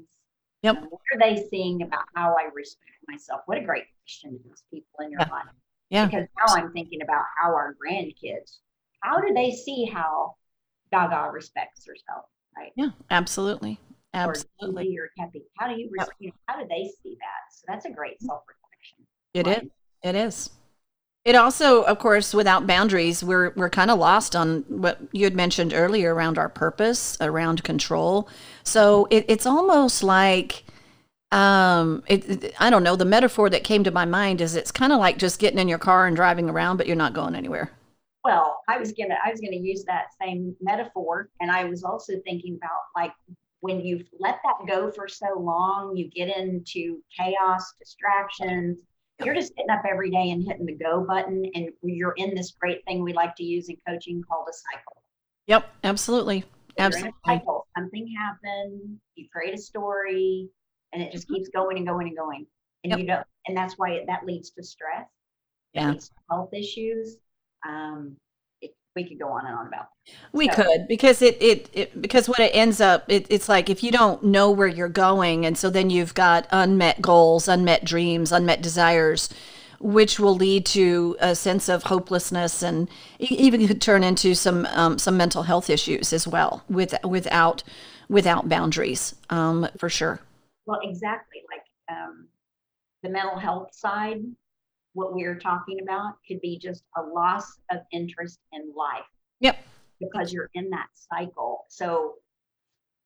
Yep. 0.64 0.86
what 0.90 1.02
are 1.14 1.20
they 1.20 1.48
seeing 1.50 1.84
about 1.84 2.04
how 2.16 2.36
I 2.38 2.50
respect 2.54 2.92
myself? 3.08 3.42
What 3.46 3.60
a 3.60 3.64
great 3.64 3.84
question 4.02 4.32
to 4.32 4.52
ask 4.52 4.64
people 4.74 5.00
in 5.02 5.12
your 5.12 5.22
yeah. 5.22 5.30
life. 5.32 5.46
Yeah. 5.90 6.06
Because 6.06 6.28
now 6.36 6.56
I'm 6.56 6.74
thinking 6.74 7.02
about 7.02 7.24
how 7.40 7.50
our 7.50 7.76
grandkids, 7.76 8.58
how 9.02 9.22
do 9.22 9.34
they 9.34 9.52
see 9.52 9.86
how 9.86 10.36
Gaga 10.92 11.32
respects 11.32 11.86
herself? 11.86 12.26
Right? 12.58 12.72
Yeah, 12.76 12.90
absolutely. 13.12 13.80
Absolutely. 14.14 14.98
Or. 14.98 15.10
How 15.60 15.68
do 15.68 15.74
you, 15.80 15.90
Yep. 15.98 16.10
you 16.20 16.28
know, 16.30 16.34
how 16.48 16.60
do 16.60 16.68
they 16.68 16.90
see 17.04 17.16
that? 17.20 17.54
So 17.54 17.66
that's 17.68 17.86
a 17.86 17.92
great 17.92 18.22
self 18.22 18.44
reflection. 18.48 19.06
It 19.34 19.48
is. 19.48 19.70
It 20.04 20.16
is. 20.16 20.50
It 21.26 21.36
also, 21.36 21.82
of 21.84 22.00
course, 22.00 22.34
without 22.34 22.66
boundaries, 22.66 23.22
we're 23.24 23.52
we're 23.58 23.70
kind 23.70 23.92
of 23.92 24.00
lost 24.00 24.36
on 24.36 24.64
what 24.70 25.00
you 25.12 25.26
had 25.26 25.36
mentioned 25.36 25.74
earlier 25.74 26.16
around 26.16 26.38
our 26.38 26.48
purpose, 26.50 27.18
around 27.20 27.64
control. 27.64 28.30
So 28.64 29.08
it, 29.12 29.26
it's 29.28 29.46
almost 29.46 30.04
like, 30.04 30.64
um, 31.34 32.02
it, 32.08 32.44
it- 32.44 32.56
I 32.60 32.70
don't 32.70 32.84
know. 32.84 32.96
The 32.96 33.04
metaphor 33.06 33.50
that 33.50 33.66
came 33.66 33.84
to 33.84 33.92
my 33.92 34.06
mind 34.06 34.40
is 34.40 34.56
it's 34.56 34.72
kind 34.72 34.94
of 34.94 35.00
like 35.00 35.18
just 35.18 35.38
getting 35.40 35.60
in 35.60 35.68
your 35.68 35.80
car 35.80 36.08
and 36.08 36.16
driving 36.16 36.50
around, 36.50 36.78
but 36.78 36.88
you're 36.88 36.96
not 36.96 37.14
going 37.14 37.36
anywhere. 37.36 37.72
Well, 38.28 38.60
I 38.68 38.78
was 38.78 38.92
gonna 38.92 39.16
I 39.26 39.32
was 39.32 39.40
gonna 39.40 39.56
use 39.56 39.86
that 39.86 40.08
same 40.22 40.54
metaphor, 40.60 41.30
and 41.40 41.50
I 41.50 41.64
was 41.64 41.86
also 41.86 42.12
thinking 42.26 42.60
about 42.62 42.82
like 42.94 43.14
when 43.62 43.80
you've 43.80 44.04
let 44.20 44.40
that 44.44 44.68
go 44.68 44.92
for 44.92 45.08
so 45.08 45.40
long, 45.40 45.96
you 45.96 46.10
get 46.10 46.36
into 46.36 47.02
chaos, 47.18 47.74
distractions. 47.80 48.82
You're 49.24 49.34
just 49.34 49.56
getting 49.56 49.70
up 49.70 49.84
every 49.90 50.12
day 50.12 50.32
and 50.32 50.44
hitting 50.46 50.66
the 50.66 50.76
go 50.76 51.06
button, 51.08 51.50
and 51.56 51.70
you're 51.82 52.16
in 52.18 52.36
this 52.36 52.52
great 52.60 52.84
thing 52.84 53.02
we 53.02 53.14
like 53.14 53.34
to 53.38 53.46
use 53.46 53.70
in 53.70 53.78
coaching 53.88 54.22
called 54.30 54.50
a 54.50 54.54
cycle. 54.74 55.02
Yep, 55.46 55.66
absolutely, 55.86 56.40
You're 56.40 56.44
in 56.48 56.82
a 56.82 56.86
absolutely. 56.86 57.14
cycle. 57.26 57.66
Something 57.78 58.14
happened, 58.14 58.98
you 59.16 59.30
create 59.32 59.54
a 59.54 59.58
story, 59.58 60.50
and 60.92 61.02
it 61.02 61.14
just 61.14 61.28
mm-hmm. 61.28 61.36
keeps 61.36 61.48
going 61.48 61.78
and 61.78 61.88
going 61.88 62.10
and 62.10 62.18
going. 62.18 62.46
And 62.84 62.92
Yep. 62.92 63.00
you 63.00 63.08
don't, 63.08 63.28
and 63.48 63.56
that's 63.56 63.76
why 63.78 63.92
it, 63.92 64.06
that 64.08 64.26
leads 64.26 64.50
to 64.52 64.64
stress. 64.64 65.08
Yeah. 65.74 65.94
health 66.30 66.54
issues. 66.54 67.18
Um, 67.68 68.18
it, 68.62 68.72
we 68.96 69.08
could 69.08 69.20
go 69.20 69.30
on 69.30 69.46
and 69.46 69.56
on 69.56 69.68
about. 69.68 69.88
We 70.34 70.48
So- 70.48 70.56
could 70.56 70.88
because 70.88 71.22
it, 71.22 71.42
it 71.42 71.70
it 71.74 72.02
because 72.02 72.28
what 72.28 72.40
it 72.40 72.52
ends 72.56 72.82
up 72.82 73.06
it, 73.08 73.28
it's 73.30 73.48
like 73.50 73.70
if 73.70 73.84
you 73.84 73.92
don't 73.92 74.24
know 74.24 74.50
where 74.52 74.68
you're 74.68 74.90
going 74.90 75.46
and 75.46 75.58
so 75.58 75.70
then 75.70 75.90
you've 75.90 76.14
got 76.14 76.48
unmet 76.52 77.02
goals, 77.02 77.48
unmet 77.48 77.84
dreams, 77.86 78.32
unmet 78.32 78.62
desires, 78.62 79.30
which 79.80 80.20
will 80.20 80.36
lead 80.36 80.66
to 80.66 81.16
a 81.20 81.36
sense 81.36 81.70
of 81.70 81.84
hopelessness 81.84 82.64
and 82.64 82.90
even 83.20 83.68
could 83.68 83.82
turn 83.82 84.04
into 84.04 84.34
some 84.34 84.66
um, 84.68 84.98
some 84.98 85.18
mental 85.18 85.44
health 85.44 85.70
issues 85.70 86.14
as 86.14 86.28
well 86.28 86.64
with 86.70 86.96
without 87.04 87.64
without 88.10 88.48
boundaries 88.50 89.14
um, 89.30 89.68
for 89.78 89.90
sure. 89.90 90.20
Well, 90.66 90.80
exactly. 90.84 91.42
Like 91.52 91.96
um, 91.96 92.28
the 93.04 93.10
mental 93.10 93.38
health 93.38 93.70
side, 93.74 94.22
what 94.98 95.14
we're 95.14 95.38
talking 95.38 95.78
about 95.84 96.16
could 96.28 96.42
be 96.42 96.58
just 96.58 96.84
a 96.98 97.02
loss 97.02 97.60
of 97.72 97.80
interest 97.94 98.40
in 98.52 98.74
life 98.76 99.06
Yep. 99.42 99.58
because 100.00 100.34
you're 100.34 100.50
in 100.56 100.72
that 100.72 100.88
cycle. 100.94 101.66
So, 101.70 102.16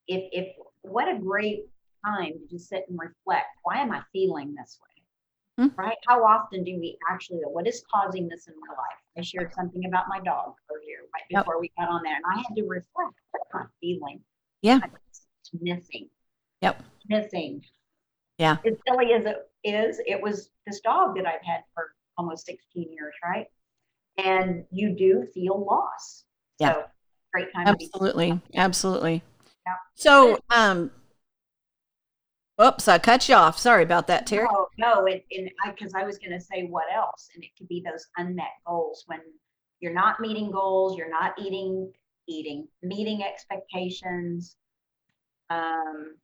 if 0.07 0.23
if 0.31 0.55
what 0.83 1.09
a 1.13 1.19
great 1.19 1.65
time 2.05 2.31
to 2.39 2.47
just 2.49 2.69
sit 2.69 2.85
and 2.89 2.97
reflect. 2.97 3.47
Why 3.63 3.81
am 3.81 3.91
I 3.91 4.01
feeling 4.13 4.55
this 4.55 4.79
way? 4.81 5.67
Hmm. 5.67 5.75
Right? 5.79 5.97
How 6.07 6.23
often 6.23 6.63
do 6.63 6.71
we 6.79 6.97
actually? 7.09 7.39
What 7.45 7.67
is 7.67 7.83
causing 7.93 8.29
this 8.29 8.47
in 8.47 8.53
my 8.65 8.73
life? 8.73 8.99
I 9.17 9.21
shared 9.21 9.53
something 9.53 9.85
about 9.85 10.05
my 10.07 10.19
dog 10.21 10.53
earlier, 10.73 10.99
right 11.13 11.23
Yep. 11.29 11.43
before 11.45 11.59
we 11.59 11.71
got 11.77 11.89
on 11.89 12.01
there, 12.03 12.15
and 12.15 12.23
I 12.33 12.37
had 12.37 12.55
to 12.55 12.63
reflect. 12.63 13.15
What 13.31 13.41
am 13.53 13.61
I 13.61 13.65
feeling? 13.81 14.23
Yeah. 14.61 14.79
It's 15.41 15.51
missing. 15.59 16.09
Yep. 16.61 16.81
Missing. 17.09 17.65
Yeah. 18.37 18.57
As 18.65 18.77
silly 18.87 19.13
as 19.13 19.25
it 19.25 19.50
is, 19.63 19.99
it 20.05 20.21
was 20.21 20.49
this 20.65 20.79
dog 20.81 21.15
that 21.15 21.25
I've 21.25 21.43
had 21.43 21.61
for 21.73 21.93
almost 22.17 22.45
16 22.45 22.91
years, 22.91 23.13
right? 23.23 23.47
And 24.17 24.65
you 24.71 24.95
do 24.95 25.25
feel 25.33 25.65
loss. 25.65 26.25
Yeah. 26.59 26.73
So 26.73 26.83
great 27.33 27.53
time 27.53 27.65
to 27.65 27.75
be 27.75 27.85
Absolutely, 27.85 28.41
absolutely. 28.55 29.23
Yeah. 29.65 29.73
So 29.95 30.39
um, 30.49 30.91
oops, 32.61 32.87
I 32.87 32.99
cut 32.99 33.27
you 33.29 33.35
off. 33.35 33.57
Sorry 33.57 33.83
about 33.83 34.07
that, 34.07 34.27
Terry. 34.27 34.47
No, 34.51 34.67
no, 34.77 35.05
it, 35.05 35.25
and 35.31 35.49
I, 35.65 35.71
because 35.71 35.93
I 35.95 36.03
was 36.03 36.17
going 36.17 36.31
to 36.31 36.41
say 36.41 36.67
what 36.67 36.85
else, 36.93 37.29
and 37.33 37.43
it 37.43 37.49
could 37.57 37.67
be 37.67 37.83
those 37.85 38.05
unmet 38.17 38.51
goals 38.65 39.03
when 39.07 39.19
you're 39.79 39.93
not 39.93 40.19
meeting 40.19 40.51
goals, 40.51 40.97
you're 40.97 41.09
not 41.09 41.33
eating, 41.39 41.91
eating, 42.27 42.67
meeting 42.83 43.23
expectations. 43.23 44.55
Um, 45.49 46.15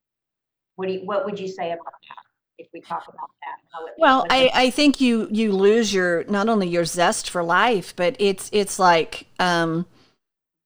what 0.76 0.88
do 0.88 0.94
you, 0.94 1.00
what 1.06 1.26
would 1.26 1.40
you 1.40 1.48
say 1.48 1.72
about 1.72 1.94
that? 2.08 2.27
If 2.58 2.68
we 2.74 2.82
talk 2.82 3.04
about 3.08 3.30
that, 3.42 3.94
Well, 4.00 4.26
I, 4.30 4.50
I 4.54 4.70
think 4.72 5.00
you 5.00 5.28
you 5.32 5.52
lose 5.52 5.94
your 5.94 6.24
not 6.26 6.50
only 6.50 6.68
your 6.68 6.86
zest 6.86 7.30
for 7.30 7.44
life, 7.44 7.96
but 7.96 8.16
it's 8.20 8.50
it's 8.52 8.80
like 8.80 9.28
um, 9.40 9.86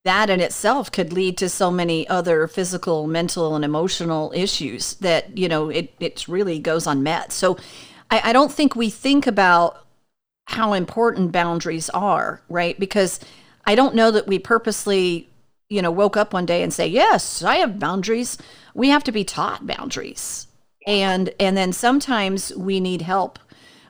that 0.04 0.30
in 0.30 0.40
itself 0.40 0.90
could 0.90 1.12
lead 1.12 1.36
to 1.38 1.48
so 1.50 1.70
many 1.70 2.08
other 2.08 2.46
physical, 2.48 3.06
mental, 3.06 3.54
and 3.54 3.64
emotional 3.64 4.32
issues 4.34 4.94
that 4.94 5.36
you 5.36 5.48
know 5.48 5.68
it 5.68 5.94
it 6.00 6.26
really 6.28 6.58
goes 6.58 6.86
unmet. 6.86 7.30
So 7.30 7.58
I, 8.10 8.30
I 8.30 8.32
don't 8.32 8.52
think 8.52 8.74
we 8.74 8.88
think 8.88 9.26
about 9.26 9.86
how 10.46 10.72
important 10.72 11.30
boundaries 11.30 11.90
are, 11.90 12.42
right? 12.48 12.78
Because 12.78 13.20
I 13.66 13.74
don't 13.74 13.94
know 13.94 14.10
that 14.10 14.26
we 14.26 14.38
purposely 14.38 15.28
you 15.68 15.82
know 15.82 15.90
woke 15.90 16.16
up 16.16 16.32
one 16.32 16.46
day 16.46 16.62
and 16.62 16.72
say 16.72 16.86
yes, 16.86 17.42
I 17.42 17.56
have 17.56 17.78
boundaries. 17.78 18.38
We 18.74 18.88
have 18.88 19.04
to 19.04 19.12
be 19.12 19.24
taught 19.24 19.66
boundaries 19.66 20.46
and 20.86 21.32
and 21.38 21.56
then 21.56 21.72
sometimes 21.72 22.54
we 22.56 22.80
need 22.80 23.02
help 23.02 23.38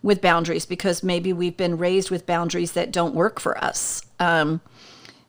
with 0.02 0.20
boundaries 0.20 0.66
because 0.66 1.02
maybe 1.02 1.32
we've 1.32 1.56
been 1.56 1.78
raised 1.78 2.10
with 2.10 2.26
boundaries 2.26 2.72
that 2.72 2.90
don't 2.90 3.14
work 3.14 3.38
for 3.38 3.62
us. 3.62 4.02
Um, 4.18 4.60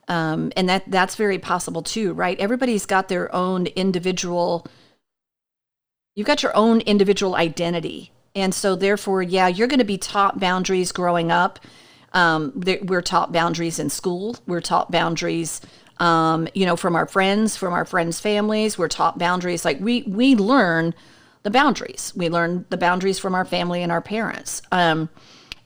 um, 0.07 0.51
and 0.57 0.67
that 0.67 0.83
that's 0.87 1.15
very 1.15 1.39
possible 1.39 1.81
too 1.81 2.13
right? 2.13 2.37
Everybody's 2.39 2.85
got 2.85 3.07
their 3.07 3.33
own 3.33 3.67
individual 3.67 4.67
you've 6.15 6.27
got 6.27 6.43
your 6.43 6.55
own 6.55 6.81
individual 6.81 7.35
identity. 7.35 8.11
And 8.35 8.53
so 8.53 8.75
therefore 8.75 9.21
yeah 9.21 9.47
you're 9.47 9.67
going 9.67 9.79
to 9.79 9.85
be 9.85 9.97
taught 9.97 10.39
boundaries 10.39 10.91
growing 10.91 11.31
up. 11.31 11.59
Um, 12.11 12.61
we're 12.83 13.01
taught 13.01 13.31
boundaries 13.31 13.79
in 13.79 13.89
school. 13.89 14.35
We're 14.45 14.61
taught 14.61 14.91
boundaries 14.91 15.61
um, 15.99 16.49
you 16.53 16.65
know 16.65 16.75
from 16.75 16.95
our 16.95 17.07
friends 17.07 17.55
from 17.55 17.71
our 17.71 17.85
friends 17.85 18.19
families. 18.19 18.77
We're 18.77 18.89
taught 18.89 19.17
boundaries. 19.17 19.63
Like 19.63 19.79
we 19.79 20.01
we 20.03 20.35
learn 20.35 20.93
the 21.43 21.51
boundaries 21.51 22.13
we 22.15 22.29
learn 22.29 22.65
the 22.69 22.77
boundaries 22.77 23.19
from 23.19 23.35
our 23.35 23.45
family 23.45 23.83
and 23.83 23.91
our 23.91 24.01
parents 24.01 24.61
um, 24.71 25.09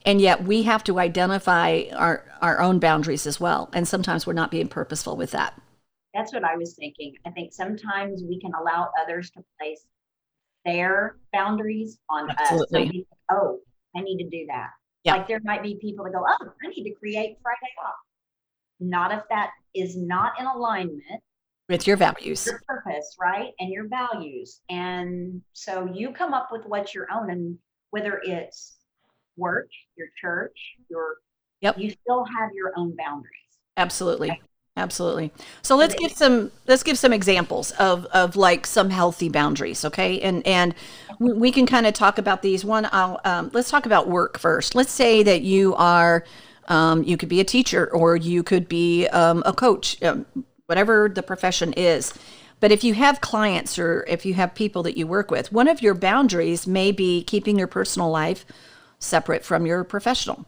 and 0.04 0.20
yet 0.20 0.44
we 0.44 0.62
have 0.62 0.84
to 0.84 0.98
identify 0.98 1.84
our 1.96 2.24
our 2.42 2.60
own 2.60 2.78
boundaries 2.78 3.26
as 3.26 3.40
well 3.40 3.68
and 3.72 3.86
sometimes 3.88 4.26
we're 4.26 4.32
not 4.32 4.50
being 4.50 4.68
purposeful 4.68 5.16
with 5.16 5.30
that 5.30 5.54
That's 6.14 6.32
what 6.32 6.42
I 6.44 6.56
was 6.56 6.74
thinking. 6.74 7.14
I 7.26 7.30
think 7.30 7.52
sometimes 7.52 8.22
we 8.28 8.40
can 8.40 8.52
allow 8.54 8.90
others 9.00 9.30
to 9.32 9.44
place 9.60 9.86
their 10.64 11.16
boundaries 11.32 11.98
on 12.10 12.30
us. 12.30 12.36
So 12.48 12.54
Absolutely. 12.62 12.80
we 12.80 12.90
think, 12.90 13.06
oh, 13.30 13.58
I 13.94 14.00
need 14.00 14.18
to 14.18 14.28
do 14.28 14.46
that. 14.48 14.70
Yeah. 15.04 15.12
Like 15.14 15.28
there 15.28 15.40
might 15.44 15.62
be 15.62 15.78
people 15.80 16.04
that 16.04 16.12
go, 16.12 16.24
oh, 16.26 16.46
I 16.64 16.68
need 16.68 16.84
to 16.84 16.94
create 16.98 17.36
Friday 17.42 17.72
off. 17.84 17.94
Not 18.80 19.12
if 19.12 19.22
that 19.30 19.50
is 19.74 19.96
not 19.96 20.32
in 20.40 20.46
alignment 20.46 21.22
with 21.68 21.86
your 21.86 21.96
values 21.96 22.46
your 22.46 22.62
purpose, 22.66 23.16
right? 23.20 23.52
And 23.60 23.70
your 23.70 23.88
values. 23.88 24.60
And 24.70 25.42
so 25.52 25.90
you 25.92 26.12
come 26.12 26.32
up 26.32 26.48
with 26.50 26.64
what's 26.66 26.94
your 26.94 27.06
own. 27.12 27.30
And 27.30 27.58
whether 27.90 28.20
it's 28.24 28.76
work, 29.36 29.68
your 29.96 30.08
church, 30.20 30.56
your 30.90 31.16
Yep. 31.60 31.78
you 31.78 31.90
still 31.90 32.24
have 32.24 32.50
your 32.54 32.72
own 32.76 32.94
boundaries. 32.96 33.32
Absolutely. 33.76 34.40
Absolutely. 34.76 35.32
So 35.62 35.74
let's 35.74 35.96
give 35.96 36.12
some 36.12 36.52
let's 36.68 36.84
give 36.84 36.96
some 36.96 37.12
examples 37.12 37.72
of 37.72 38.04
of 38.06 38.36
like 38.36 38.64
some 38.64 38.90
healthy 38.90 39.28
boundaries, 39.28 39.84
okay? 39.84 40.20
And 40.20 40.46
and 40.46 40.72
we, 41.18 41.32
we 41.32 41.50
can 41.50 41.66
kind 41.66 41.84
of 41.84 41.94
talk 41.94 42.16
about 42.16 42.42
these. 42.42 42.64
One, 42.64 42.88
I'll 42.92 43.20
um, 43.24 43.50
let's 43.52 43.70
talk 43.70 43.86
about 43.86 44.08
work 44.08 44.38
first. 44.38 44.76
Let's 44.76 44.92
say 44.92 45.24
that 45.24 45.42
you 45.42 45.74
are 45.74 46.24
um, 46.68 47.02
you 47.02 47.16
could 47.16 47.28
be 47.28 47.40
a 47.40 47.44
teacher 47.44 47.92
or 47.92 48.14
you 48.14 48.44
could 48.44 48.68
be 48.68 49.08
um, 49.08 49.42
a 49.44 49.52
coach, 49.52 50.00
um, 50.04 50.26
whatever 50.68 51.08
the 51.08 51.22
profession 51.22 51.72
is. 51.72 52.12
But 52.60 52.72
if 52.72 52.84
you 52.84 52.92
have 52.94 53.20
clients 53.22 53.78
or 53.78 54.04
if 54.06 54.26
you 54.26 54.34
have 54.34 54.54
people 54.54 54.82
that 54.82 54.98
you 54.98 55.06
work 55.06 55.30
with, 55.30 55.50
one 55.50 55.66
of 55.66 55.80
your 55.80 55.94
boundaries 55.94 56.66
may 56.66 56.92
be 56.92 57.24
keeping 57.24 57.58
your 57.58 57.68
personal 57.68 58.10
life 58.10 58.44
separate 58.98 59.44
from 59.44 59.64
your 59.64 59.82
professional. 59.82 60.44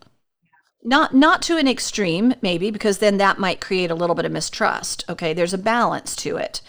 Not 0.83 1.15
not 1.15 1.43
to 1.43 1.57
an 1.57 1.69
extreme 1.69 2.35
maybe 2.43 2.71
because 2.71 2.99
then 2.99 3.19
that 3.19 3.39
might 3.39 3.61
create 3.61 3.91
a 3.91 3.95
little 3.95 4.15
bit 4.15 4.25
of 4.25 4.33
mistrust. 4.33 5.05
Okay 5.09 5.33
there's 5.33 5.55
a 5.55 5.59
balance 5.59 6.17
to 6.17 6.37
it. 6.37 6.61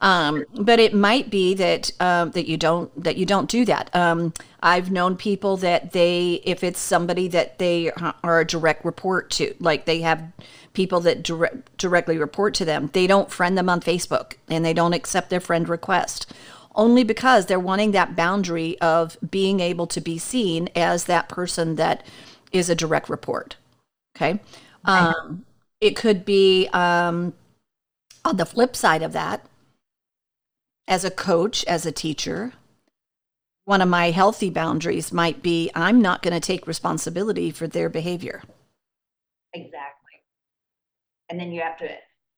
Um, 0.00 0.44
but 0.54 0.78
it 0.78 0.94
might 0.94 1.28
be 1.28 1.54
that 1.54 1.90
um, 2.00 2.30
that 2.32 2.46
you 2.46 2.56
don't 2.56 2.90
that 3.02 3.16
you 3.16 3.26
don't 3.26 3.48
do 3.48 3.64
that. 3.66 3.94
Um, 3.94 4.32
i've 4.62 4.90
known 4.90 5.16
people 5.16 5.56
that 5.58 5.92
they 5.92 6.40
if 6.44 6.64
it's 6.64 6.80
somebody 6.80 7.28
that 7.28 7.58
they 7.58 7.92
are 8.24 8.40
a 8.40 8.44
direct 8.44 8.84
report 8.84 9.30
to 9.30 9.54
like 9.60 9.84
they 9.84 10.00
have 10.00 10.22
people 10.78 11.00
that 11.00 11.22
direct, 11.22 11.76
directly 11.76 12.16
report 12.16 12.54
to 12.54 12.64
them 12.64 12.88
they 12.92 13.06
don't 13.06 13.32
friend 13.32 13.58
them 13.58 13.68
on 13.68 13.80
facebook 13.80 14.34
and 14.48 14.64
they 14.64 14.72
don't 14.72 14.94
accept 15.00 15.28
their 15.30 15.40
friend 15.48 15.68
request 15.68 16.32
only 16.78 17.02
because 17.02 17.46
they're 17.46 17.58
wanting 17.58 17.90
that 17.90 18.14
boundary 18.14 18.80
of 18.80 19.16
being 19.28 19.58
able 19.60 19.86
to 19.88 20.00
be 20.00 20.16
seen 20.16 20.68
as 20.76 21.04
that 21.04 21.28
person 21.28 21.74
that 21.74 22.06
is 22.52 22.70
a 22.70 22.74
direct 22.74 23.08
report. 23.08 23.56
Okay. 24.16 24.40
Um, 24.84 25.44
it 25.80 25.96
could 25.96 26.24
be 26.24 26.68
um, 26.72 27.34
on 28.24 28.36
the 28.36 28.46
flip 28.46 28.76
side 28.76 29.02
of 29.02 29.12
that. 29.12 29.44
as 30.88 31.04
a 31.04 31.10
coach, 31.10 31.64
as 31.66 31.84
a 31.86 31.92
teacher, 31.92 32.52
one 33.64 33.82
of 33.82 33.88
my 33.88 34.10
healthy 34.10 34.50
boundaries 34.50 35.12
might 35.12 35.42
be 35.42 35.70
I'm 35.74 36.00
not 36.00 36.22
going 36.22 36.34
to 36.34 36.40
take 36.40 36.66
responsibility 36.66 37.50
for 37.50 37.66
their 37.68 37.90
behavior. 37.90 38.42
Exactly. 39.52 39.97
And 41.30 41.38
then 41.38 41.52
you 41.52 41.60
have 41.60 41.76
to 41.78 41.88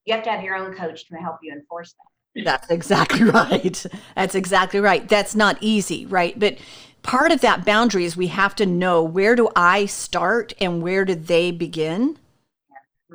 you 0.07 0.14
have 0.14 0.24
to 0.24 0.31
have 0.31 0.42
your 0.42 0.57
own 0.57 0.74
coach 0.74 1.07
to 1.09 1.16
help 1.16 1.37
you 1.42 1.53
enforce 1.53 1.94
that. 1.94 2.44
That's 2.44 2.70
exactly 2.70 3.24
right. 3.31 3.85
That's 4.14 4.35
exactly 4.35 4.81
right. 4.81 5.09
That's 5.09 5.35
not 5.35 5.59
easy, 5.61 6.07
right? 6.07 6.38
But 6.38 6.59
part 7.03 7.33
of 7.33 7.40
that 7.40 7.64
boundary 7.64 8.05
is 8.05 8.16
we 8.16 8.29
have 8.29 8.55
to 8.57 8.66
know 8.66 9.03
where 9.03 9.37
do 9.37 9.48
I 9.55 9.87
start 9.87 10.53
and 10.61 10.83
where 10.83 11.05
do 11.05 11.14
they 11.14 11.50
begin 11.50 12.18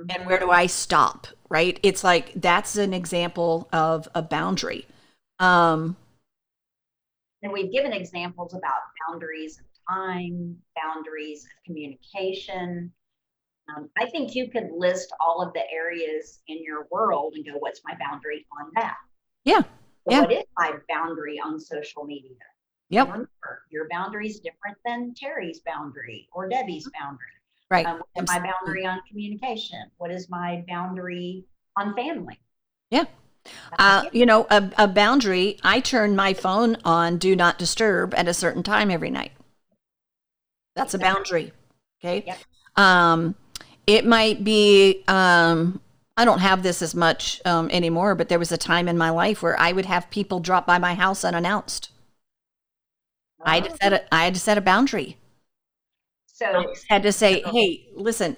and 0.10 0.26
where 0.26 0.40
do 0.40 0.52
I 0.52 0.68
stop, 0.68 1.28
right? 1.50 1.80
It's 1.84 2.04
like 2.04 2.34
that's 2.36 2.76
an 2.76 2.94
example 2.94 3.70
of 3.72 4.08
a 4.14 4.22
boundary. 4.22 4.86
Um, 5.40 5.96
and 7.42 7.54
we've 7.54 7.72
given 7.72 7.94
examples 7.94 8.54
about 8.54 8.74
boundaries 9.08 9.60
of 9.60 9.66
time, 9.88 10.58
boundaries 10.76 11.46
of 11.46 11.52
communication. 11.66 12.92
Um, 13.70 13.90
I 13.98 14.10
think 14.10 14.36
you 14.36 14.50
could 14.50 14.70
list 14.76 15.12
all 15.20 15.42
of 15.42 15.54
the 15.54 15.64
areas 15.72 16.40
in 16.48 16.64
your 16.64 16.88
world 16.92 17.34
and 17.36 17.46
go, 17.46 17.54
what's 17.58 17.82
my 17.84 17.96
boundary 18.00 18.46
on 18.60 18.72
that? 18.76 18.96
Yeah. 19.44 19.62
So 19.62 19.68
yeah. 20.10 20.22
What 20.22 20.32
is 20.32 20.44
my 20.58 20.74
boundary 20.88 21.40
on 21.44 21.60
social 21.60 22.04
media? 22.04 22.38
Yep. 22.90 23.08
Remember, 23.08 23.64
your 23.72 23.88
boundary 23.90 24.28
is 24.28 24.40
different 24.40 24.78
than 24.86 25.16
Terry's 25.16 25.62
boundary 25.66 26.30
or 26.32 26.48
Debbie's 26.48 26.88
boundary. 27.00 27.26
Right. 27.72 27.86
Um, 27.86 28.02
what 28.14 28.24
is 28.24 28.30
my 28.30 28.40
boundary 28.40 28.86
on 28.86 29.02
communication? 29.10 29.80
What 29.98 30.12
is 30.12 30.30
my 30.30 30.64
boundary 30.68 31.46
on 31.76 31.96
family? 31.96 32.40
Yeah. 32.92 33.06
Uh, 33.78 34.04
you 34.12 34.26
know, 34.26 34.46
a, 34.50 34.72
a 34.78 34.88
boundary, 34.88 35.58
I 35.64 35.80
turn 35.80 36.16
my 36.16 36.34
phone 36.34 36.78
on 36.84 37.18
do 37.18 37.36
not 37.36 37.58
disturb 37.58 38.14
at 38.16 38.28
a 38.28 38.34
certain 38.34 38.64
time 38.64 38.92
every 38.92 39.10
night. 39.10 39.32
That's 40.76 40.94
a 40.94 41.00
boundary. 41.00 41.54
Okay. 42.00 42.24
Yep. 42.28 42.38
Um, 42.76 43.36
it 43.88 44.06
might 44.06 44.44
be, 44.44 45.04
um, 45.08 45.80
I 46.18 46.26
don't 46.26 46.40
have 46.40 46.64
this 46.64 46.82
as 46.82 46.96
much 46.96 47.42
um, 47.46 47.70
anymore, 47.72 48.16
but 48.16 48.30
there 48.30 48.40
was 48.40 48.52
a 48.52 48.58
time 48.58 48.88
in 48.88 48.98
my 48.98 49.10
life 49.10 49.44
where 49.44 49.60
I 49.60 49.72
would 49.72 49.86
have 49.86 50.10
people 50.10 50.40
drop 50.40 50.66
by 50.66 50.78
my 50.78 50.94
house 50.96 51.24
unannounced. 51.24 51.92
I 53.44 53.56
had 53.56 53.66
to 53.66 53.78
set 53.78 53.94
a, 53.94 54.14
I 54.16 54.26
had 54.26 54.34
to 54.34 54.40
set 54.40 54.58
a 54.58 54.62
boundary. 54.62 55.18
So 56.26 56.46
I 56.46 56.66
had 56.90 57.04
to 57.04 57.12
say, 57.12 57.42
hey, 57.42 57.88
listen, 57.94 58.38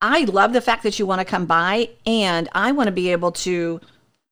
I 0.00 0.24
love 0.24 0.52
the 0.52 0.60
fact 0.60 0.82
that 0.84 0.98
you 0.98 1.06
want 1.06 1.20
to 1.20 1.24
come 1.24 1.46
by, 1.46 1.90
and 2.06 2.48
I 2.52 2.72
want 2.72 2.86
to 2.88 2.92
be 2.92 3.12
able 3.12 3.32
to 3.32 3.80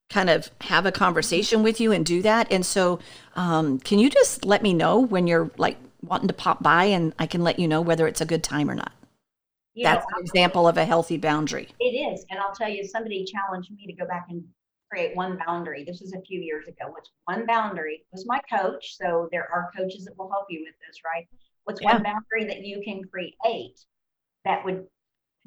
kind 0.09 0.29
of 0.29 0.49
have 0.61 0.85
a 0.85 0.91
conversation 0.91 1.63
with 1.63 1.79
you 1.79 1.91
and 1.91 2.05
do 2.05 2.21
that. 2.21 2.51
And 2.51 2.65
so, 2.65 2.99
um, 3.35 3.79
can 3.79 3.99
you 3.99 4.09
just 4.09 4.45
let 4.45 4.63
me 4.63 4.73
know 4.73 4.99
when 4.99 5.27
you're 5.27 5.51
like 5.57 5.77
wanting 6.01 6.27
to 6.27 6.33
pop 6.33 6.61
by, 6.61 6.85
and 6.85 7.13
I 7.19 7.25
can 7.27 7.43
let 7.43 7.59
you 7.59 7.67
know 7.67 7.81
whether 7.81 8.07
it's 8.07 8.21
a 8.21 8.25
good 8.25 8.43
time 8.43 8.69
or 8.69 8.75
not. 8.75 8.91
You 9.75 9.83
That's 9.83 10.05
know, 10.05 10.17
an 10.17 10.23
example 10.23 10.67
of 10.67 10.77
a 10.77 10.85
healthy 10.85 11.17
boundary. 11.17 11.67
It 11.79 11.85
is. 11.85 12.25
And 12.29 12.39
I'll 12.39 12.55
tell 12.55 12.69
you, 12.69 12.83
somebody 12.83 13.25
challenged 13.25 13.71
me 13.71 13.85
to 13.87 13.93
go 13.93 14.07
back 14.07 14.25
and 14.29 14.43
create 14.89 15.15
one 15.15 15.37
boundary. 15.45 15.83
This 15.83 15.99
was 16.01 16.13
a 16.13 16.21
few 16.21 16.39
years 16.39 16.65
ago. 16.67 16.89
What's 16.89 17.11
one 17.25 17.45
boundary? 17.45 18.05
Was 18.11 18.25
my 18.25 18.39
coach. 18.49 18.95
So 18.95 19.27
there 19.31 19.49
are 19.53 19.71
coaches 19.77 20.05
that 20.05 20.17
will 20.17 20.29
help 20.29 20.45
you 20.49 20.61
with 20.65 20.75
this, 20.87 21.01
right? 21.05 21.27
What's 21.65 21.81
Yeah. 21.81 21.93
one 21.93 22.03
boundary 22.03 22.45
that 22.47 22.65
you 22.65 22.81
can 22.83 23.03
create 23.03 23.35
that 24.45 24.63
would 24.63 24.87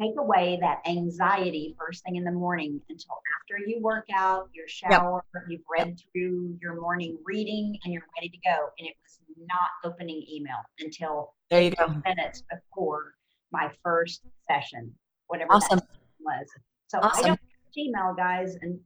take 0.00 0.18
away 0.18 0.58
that 0.60 0.80
anxiety 0.86 1.74
first 1.78 2.04
thing 2.04 2.16
in 2.16 2.24
the 2.24 2.30
morning 2.30 2.80
until 2.88 3.16
after 3.40 3.66
you 3.66 3.80
work 3.80 4.06
out, 4.14 4.48
your 4.52 4.68
shower, 4.68 5.24
you've 5.48 5.62
read 5.70 5.98
through 6.12 6.56
your 6.60 6.80
morning 6.80 7.18
reading, 7.24 7.78
and 7.82 7.92
you're 7.92 8.02
ready 8.16 8.28
to 8.28 8.38
go. 8.44 8.68
And 8.78 8.88
it 8.88 8.94
was 9.02 9.20
not 9.46 9.70
opening 9.84 10.24
email 10.30 10.58
until 10.80 11.34
There 11.50 11.62
you 11.62 11.70
go. 11.70 11.88
minutes 12.04 12.42
before 12.50 13.14
my 13.52 13.70
first 13.82 14.22
session, 14.50 14.92
whatever 15.26 15.52
Awesome. 15.52 15.78
that 15.78 15.88
was. 16.20 16.46
So 16.88 16.98
Awesome. 16.98 17.24
I 17.24 17.28
don't 17.28 17.40
email, 17.76 18.14
guys, 18.16 18.56
and 18.61 18.78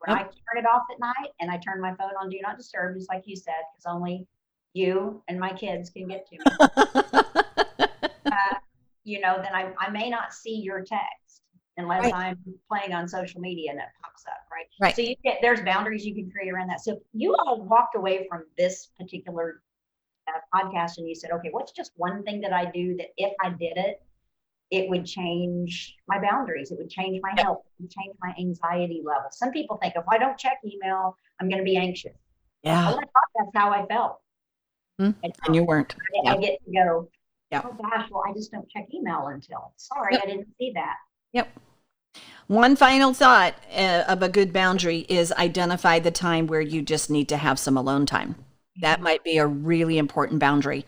when 0.00 0.16
I 0.16 0.22
turn 0.22 0.56
it 0.56 0.66
off 0.66 0.82
at 0.92 0.98
night 0.98 1.32
and 1.40 1.50
I 1.50 1.58
turn 1.58 1.80
my 1.80 1.94
phone 1.94 2.12
on 2.20 2.30
do 2.30 2.38
not 2.42 2.56
disturb, 2.56 2.96
just 2.96 3.08
like 3.08 3.22
you 3.26 3.36
said, 3.36 3.54
because 3.72 3.84
only 3.86 4.26
you 4.72 5.22
and 5.28 5.38
my 5.38 5.52
kids 5.52 5.90
can 5.90 6.08
get 6.08 6.26
to 6.28 6.36
me. 6.38 6.44
uh, 8.32 8.56
you 9.04 9.20
know, 9.20 9.40
then 9.42 9.54
I, 9.54 9.72
I 9.78 9.90
may 9.90 10.08
not 10.08 10.32
see 10.32 10.54
your 10.54 10.80
text 10.80 11.42
unless 11.76 12.02
Right. 12.02 12.14
I'm 12.14 12.38
playing 12.70 12.92
on 12.92 13.08
social 13.08 13.40
media 13.40 13.70
and 13.72 13.80
it 13.80 13.86
pops 14.02 14.24
up, 14.26 14.40
right? 14.50 14.66
Right. 14.80 14.96
So 14.96 15.02
you 15.02 15.14
get 15.22 15.38
there's 15.42 15.60
boundaries 15.60 16.04
you 16.04 16.14
can 16.14 16.30
create 16.30 16.50
around 16.50 16.68
that. 16.68 16.80
So 16.80 16.98
you 17.12 17.34
all 17.34 17.62
walked 17.62 17.94
away 17.96 18.26
from 18.28 18.44
this 18.56 18.88
particular 18.98 19.62
uh, 20.34 20.40
podcast 20.56 20.98
and 20.98 21.08
you 21.08 21.14
said, 21.14 21.30
okay, 21.32 21.48
what's 21.50 21.72
just 21.72 21.92
one 21.96 22.22
thing 22.22 22.40
that 22.42 22.52
I 22.52 22.70
do 22.70 22.96
that 22.96 23.08
if 23.16 23.32
I 23.42 23.50
did 23.50 23.76
it, 23.76 24.02
it 24.70 24.88
would 24.88 25.04
change 25.04 25.96
my 26.06 26.18
boundaries. 26.20 26.70
It 26.70 26.78
would 26.78 26.90
change 26.90 27.20
my 27.22 27.32
health. 27.42 27.62
It 27.78 27.82
would 27.82 27.90
change 27.90 28.14
my 28.22 28.32
anxiety 28.38 29.02
level. 29.04 29.28
Some 29.32 29.50
people 29.50 29.76
think 29.78 29.94
if 29.96 30.04
I 30.08 30.16
don't 30.18 30.38
check 30.38 30.58
email, 30.64 31.16
I'm 31.40 31.48
going 31.48 31.58
to 31.58 31.64
be 31.64 31.76
anxious. 31.76 32.12
yeah. 32.62 32.88
I 32.90 32.92
thought 32.92 33.08
that's 33.36 33.50
how 33.54 33.70
I 33.72 33.84
felt. 33.86 34.20
Mhm. 35.00 35.14
And 35.24 35.34
And 35.46 35.56
you 35.56 35.64
weren't. 35.64 35.94
I, 35.94 36.20
yeah. 36.24 36.32
I 36.34 36.36
get 36.36 36.58
to 36.64 36.72
go, 36.72 37.08
Yeah. 37.50 37.62
oh 37.64 37.72
gosh, 37.82 38.08
well, 38.10 38.22
I 38.28 38.32
just 38.32 38.52
don't 38.52 38.68
check 38.68 38.86
email 38.94 39.26
until. 39.28 39.72
Sorry, 39.76 40.12
Yep. 40.14 40.22
I 40.22 40.26
didn't 40.26 40.48
see 40.58 40.72
that. 40.74 40.96
Yep. 41.32 41.48
One 42.48 42.76
final 42.76 43.14
thought 43.14 43.54
uh, 43.72 44.04
of 44.08 44.22
a 44.22 44.28
good 44.28 44.52
boundary 44.52 45.06
is 45.08 45.32
identify 45.32 46.00
the 46.00 46.10
time 46.10 46.46
where 46.48 46.60
you 46.60 46.82
just 46.82 47.08
need 47.08 47.28
to 47.30 47.36
have 47.36 47.58
some 47.58 47.76
alone 47.76 48.06
time. 48.06 48.34
That 48.80 49.00
might 49.00 49.24
be 49.24 49.38
a 49.38 49.46
really 49.46 49.98
important 49.98 50.40
boundary. 50.40 50.86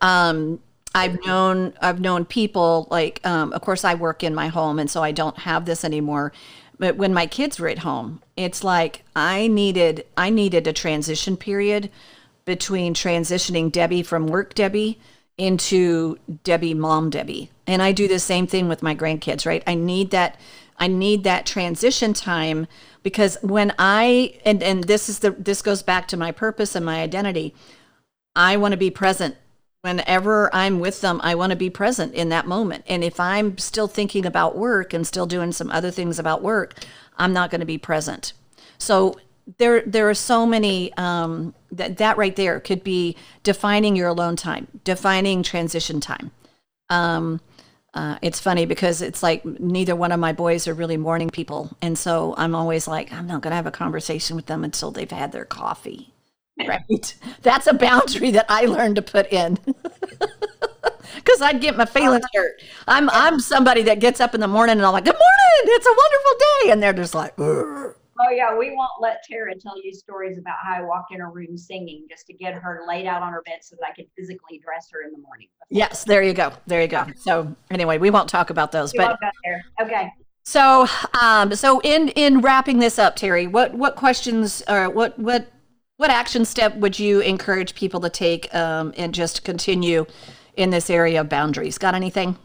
Um, 0.00 0.60
I've 0.94 1.24
known 1.24 1.74
I've 1.82 2.00
known 2.00 2.24
people 2.24 2.86
like, 2.90 3.20
um, 3.26 3.52
of 3.52 3.62
course, 3.62 3.84
I 3.84 3.94
work 3.94 4.22
in 4.22 4.34
my 4.34 4.48
home, 4.48 4.78
and 4.78 4.90
so 4.90 5.02
I 5.02 5.12
don't 5.12 5.38
have 5.38 5.64
this 5.64 5.84
anymore. 5.84 6.32
But 6.78 6.96
when 6.96 7.12
my 7.12 7.26
kids 7.26 7.58
were 7.58 7.68
at 7.68 7.80
home, 7.80 8.22
it's 8.36 8.62
like 8.62 9.02
I 9.14 9.48
needed 9.48 10.06
I 10.16 10.30
needed 10.30 10.66
a 10.66 10.72
transition 10.72 11.36
period 11.36 11.90
between 12.44 12.94
transitioning 12.94 13.72
Debbie 13.72 14.02
from 14.02 14.26
work 14.26 14.54
Debbie 14.54 14.98
into 15.36 16.18
Debbie 16.44 16.74
mom 16.74 17.10
Debbie. 17.10 17.50
And 17.66 17.82
I 17.82 17.92
do 17.92 18.06
the 18.06 18.18
same 18.18 18.46
thing 18.46 18.68
with 18.68 18.82
my 18.82 18.94
grandkids, 18.94 19.46
right? 19.46 19.62
I 19.66 19.74
need 19.74 20.10
that 20.10 20.38
I 20.78 20.86
need 20.88 21.24
that 21.24 21.46
transition 21.46 22.12
time 22.12 22.66
because 23.04 23.38
when 23.42 23.72
I 23.78 24.40
and 24.44 24.60
and 24.64 24.82
this 24.82 25.08
is 25.08 25.20
the 25.20 25.30
this 25.30 25.62
goes 25.62 25.84
back 25.84 26.08
to 26.08 26.16
my 26.16 26.32
purpose 26.32 26.74
and 26.74 26.84
my 26.84 27.00
identity. 27.00 27.54
I 28.36 28.56
want 28.56 28.72
to 28.72 28.76
be 28.76 28.90
present 28.90 29.36
whenever 29.82 30.52
I'm 30.54 30.80
with 30.80 31.02
them. 31.02 31.20
I 31.22 31.34
want 31.34 31.50
to 31.50 31.56
be 31.56 31.70
present 31.70 32.14
in 32.14 32.30
that 32.30 32.46
moment. 32.46 32.84
And 32.88 33.04
if 33.04 33.20
I'm 33.20 33.58
still 33.58 33.86
thinking 33.86 34.26
about 34.26 34.56
work 34.56 34.92
and 34.92 35.06
still 35.06 35.26
doing 35.26 35.52
some 35.52 35.70
other 35.70 35.90
things 35.90 36.18
about 36.18 36.42
work, 36.42 36.74
I'm 37.16 37.32
not 37.32 37.50
going 37.50 37.60
to 37.60 37.66
be 37.66 37.78
present. 37.78 38.32
So 38.78 39.20
there 39.58 39.82
there 39.82 40.08
are 40.08 40.14
so 40.14 40.46
many 40.46 40.92
um, 40.96 41.54
that 41.70 41.98
that 41.98 42.16
right 42.16 42.34
there 42.34 42.60
could 42.60 42.82
be 42.82 43.14
defining 43.42 43.94
your 43.94 44.08
alone 44.08 44.36
time, 44.36 44.68
defining 44.84 45.42
transition 45.42 46.00
time. 46.00 46.30
Um, 46.88 47.40
uh, 47.94 48.18
it's 48.22 48.40
funny 48.40 48.66
because 48.66 49.00
it's 49.00 49.22
like 49.22 49.44
neither 49.44 49.94
one 49.94 50.12
of 50.12 50.18
my 50.20 50.32
boys 50.32 50.66
are 50.66 50.74
really 50.74 50.96
morning 50.96 51.30
people, 51.30 51.76
and 51.80 51.96
so 51.96 52.34
I'm 52.36 52.54
always 52.54 52.88
like, 52.88 53.12
I'm 53.12 53.26
not 53.26 53.40
going 53.40 53.52
to 53.52 53.56
have 53.56 53.66
a 53.66 53.70
conversation 53.70 54.36
with 54.36 54.46
them 54.46 54.64
until 54.64 54.90
they've 54.90 55.10
had 55.10 55.32
their 55.32 55.44
coffee. 55.44 56.12
Right? 56.66 57.16
That's 57.42 57.66
a 57.66 57.74
boundary 57.74 58.30
that 58.32 58.46
I 58.48 58.66
learned 58.66 58.96
to 58.96 59.02
put 59.02 59.32
in. 59.32 59.58
Because 61.16 61.40
I'd 61.42 61.60
get 61.60 61.76
my 61.76 61.84
feelings 61.84 62.24
hurt. 62.34 62.60
I'm 62.88 63.08
I'm 63.10 63.38
somebody 63.38 63.82
that 63.82 64.00
gets 64.00 64.20
up 64.20 64.34
in 64.34 64.40
the 64.40 64.48
morning 64.48 64.78
and 64.78 64.86
I'm 64.86 64.92
like, 64.92 65.04
"Good 65.04 65.14
morning, 65.14 65.76
it's 65.76 65.86
a 65.86 65.90
wonderful 65.90 66.32
day," 66.38 66.70
and 66.72 66.82
they're 66.82 66.92
just 66.92 67.14
like. 67.14 67.34
Oh 68.20 68.30
yeah, 68.30 68.56
we 68.56 68.70
won't 68.70 69.00
let 69.00 69.22
Tara 69.28 69.54
tell 69.58 69.82
you 69.82 69.92
stories 69.92 70.38
about 70.38 70.56
how 70.62 70.74
I 70.74 70.82
walked 70.82 71.12
in 71.12 71.20
her 71.20 71.30
room 71.30 71.56
singing 71.56 72.06
just 72.08 72.26
to 72.26 72.32
get 72.32 72.54
her 72.54 72.84
laid 72.86 73.06
out 73.06 73.22
on 73.22 73.32
her 73.32 73.42
bed 73.42 73.58
so 73.62 73.76
that 73.80 73.88
I 73.88 73.92
could 73.92 74.06
physically 74.16 74.60
dress 74.64 74.88
her 74.92 75.02
in 75.02 75.12
the 75.12 75.18
morning. 75.18 75.48
"Yes, 75.70 76.04
there 76.04 76.22
you 76.22 76.32
go, 76.32 76.52
there 76.66 76.80
you 76.80 76.88
go." 76.88 77.06
So 77.16 77.54
anyway, 77.70 77.98
we 77.98 78.10
won't 78.10 78.28
talk 78.28 78.50
about 78.50 78.72
those, 78.72 78.92
We 78.92 78.98
but 78.98 79.08
won't 79.08 79.20
go 79.20 79.30
there. 79.44 79.64
Okay. 79.80 80.12
So, 80.44 80.86
um, 81.20 81.54
so 81.54 81.80
in 81.80 82.08
in 82.10 82.40
wrapping 82.40 82.78
this 82.78 82.98
up, 82.98 83.16
Terry, 83.16 83.46
what 83.46 83.74
what 83.74 83.96
questions 83.96 84.62
or 84.68 84.90
what 84.90 85.18
what 85.18 85.48
what 85.96 86.10
action 86.10 86.44
step 86.44 86.76
would 86.76 86.98
you 86.98 87.20
encourage 87.20 87.74
people 87.74 88.00
to 88.00 88.10
take 88.10 88.52
um, 88.54 88.92
and 88.96 89.14
just 89.14 89.44
continue 89.44 90.04
in 90.56 90.70
this 90.70 90.90
area 90.90 91.20
of 91.20 91.28
boundaries? 91.28 91.78
Got 91.78 91.94
anything? 91.94 92.36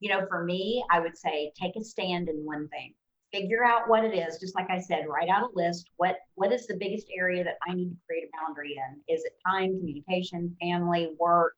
You 0.00 0.10
know, 0.10 0.26
for 0.28 0.44
me, 0.44 0.84
I 0.90 1.00
would 1.00 1.16
say 1.16 1.52
take 1.60 1.76
a 1.76 1.84
stand 1.84 2.28
in 2.28 2.36
one 2.44 2.68
thing. 2.68 2.94
Figure 3.32 3.64
out 3.64 3.88
what 3.88 4.04
it 4.04 4.14
is. 4.16 4.38
Just 4.38 4.54
like 4.54 4.68
I 4.70 4.80
said, 4.80 5.06
write 5.08 5.28
out 5.28 5.50
a 5.50 5.54
list. 5.54 5.90
What 5.96 6.16
what 6.34 6.52
is 6.52 6.66
the 6.66 6.76
biggest 6.76 7.06
area 7.16 7.44
that 7.44 7.58
I 7.68 7.74
need 7.74 7.90
to 7.90 7.96
create 8.06 8.24
a 8.24 8.30
boundary 8.40 8.76
in? 8.76 9.14
Is 9.14 9.24
it 9.24 9.32
time, 9.46 9.78
communication, 9.78 10.56
family, 10.60 11.10
work, 11.18 11.54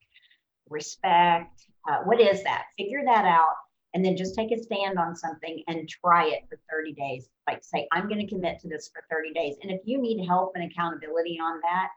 respect? 0.69 1.67
Uh, 1.89 1.99
what 2.05 2.21
is 2.21 2.43
that? 2.45 2.65
Figure 2.77 3.03
that 3.05 3.25
out 3.25 3.57
and 3.95 4.05
then 4.05 4.17
just 4.17 4.35
take 4.35 4.51
a 4.53 4.63
stand 4.63 4.99
on 4.99 5.15
something 5.15 5.63
and 5.69 5.89
try 5.89 6.27
it 6.27 6.41
for 6.49 6.59
30 6.71 6.93
days. 6.95 7.29
Like 7.47 7.63
say, 7.63 7.87
I'm 7.93 8.09
going 8.09 8.27
to 8.27 8.27
commit 8.27 8.59
to 8.61 8.69
this 8.69 8.91
for 8.93 9.03
30 9.11 9.33
days. 9.33 9.57
And 9.63 9.71
if 9.71 9.81
you 9.85 10.01
need 10.01 10.27
help 10.27 10.53
and 10.55 10.71
accountability 10.71 11.39
on 11.43 11.61
that, 11.61 11.89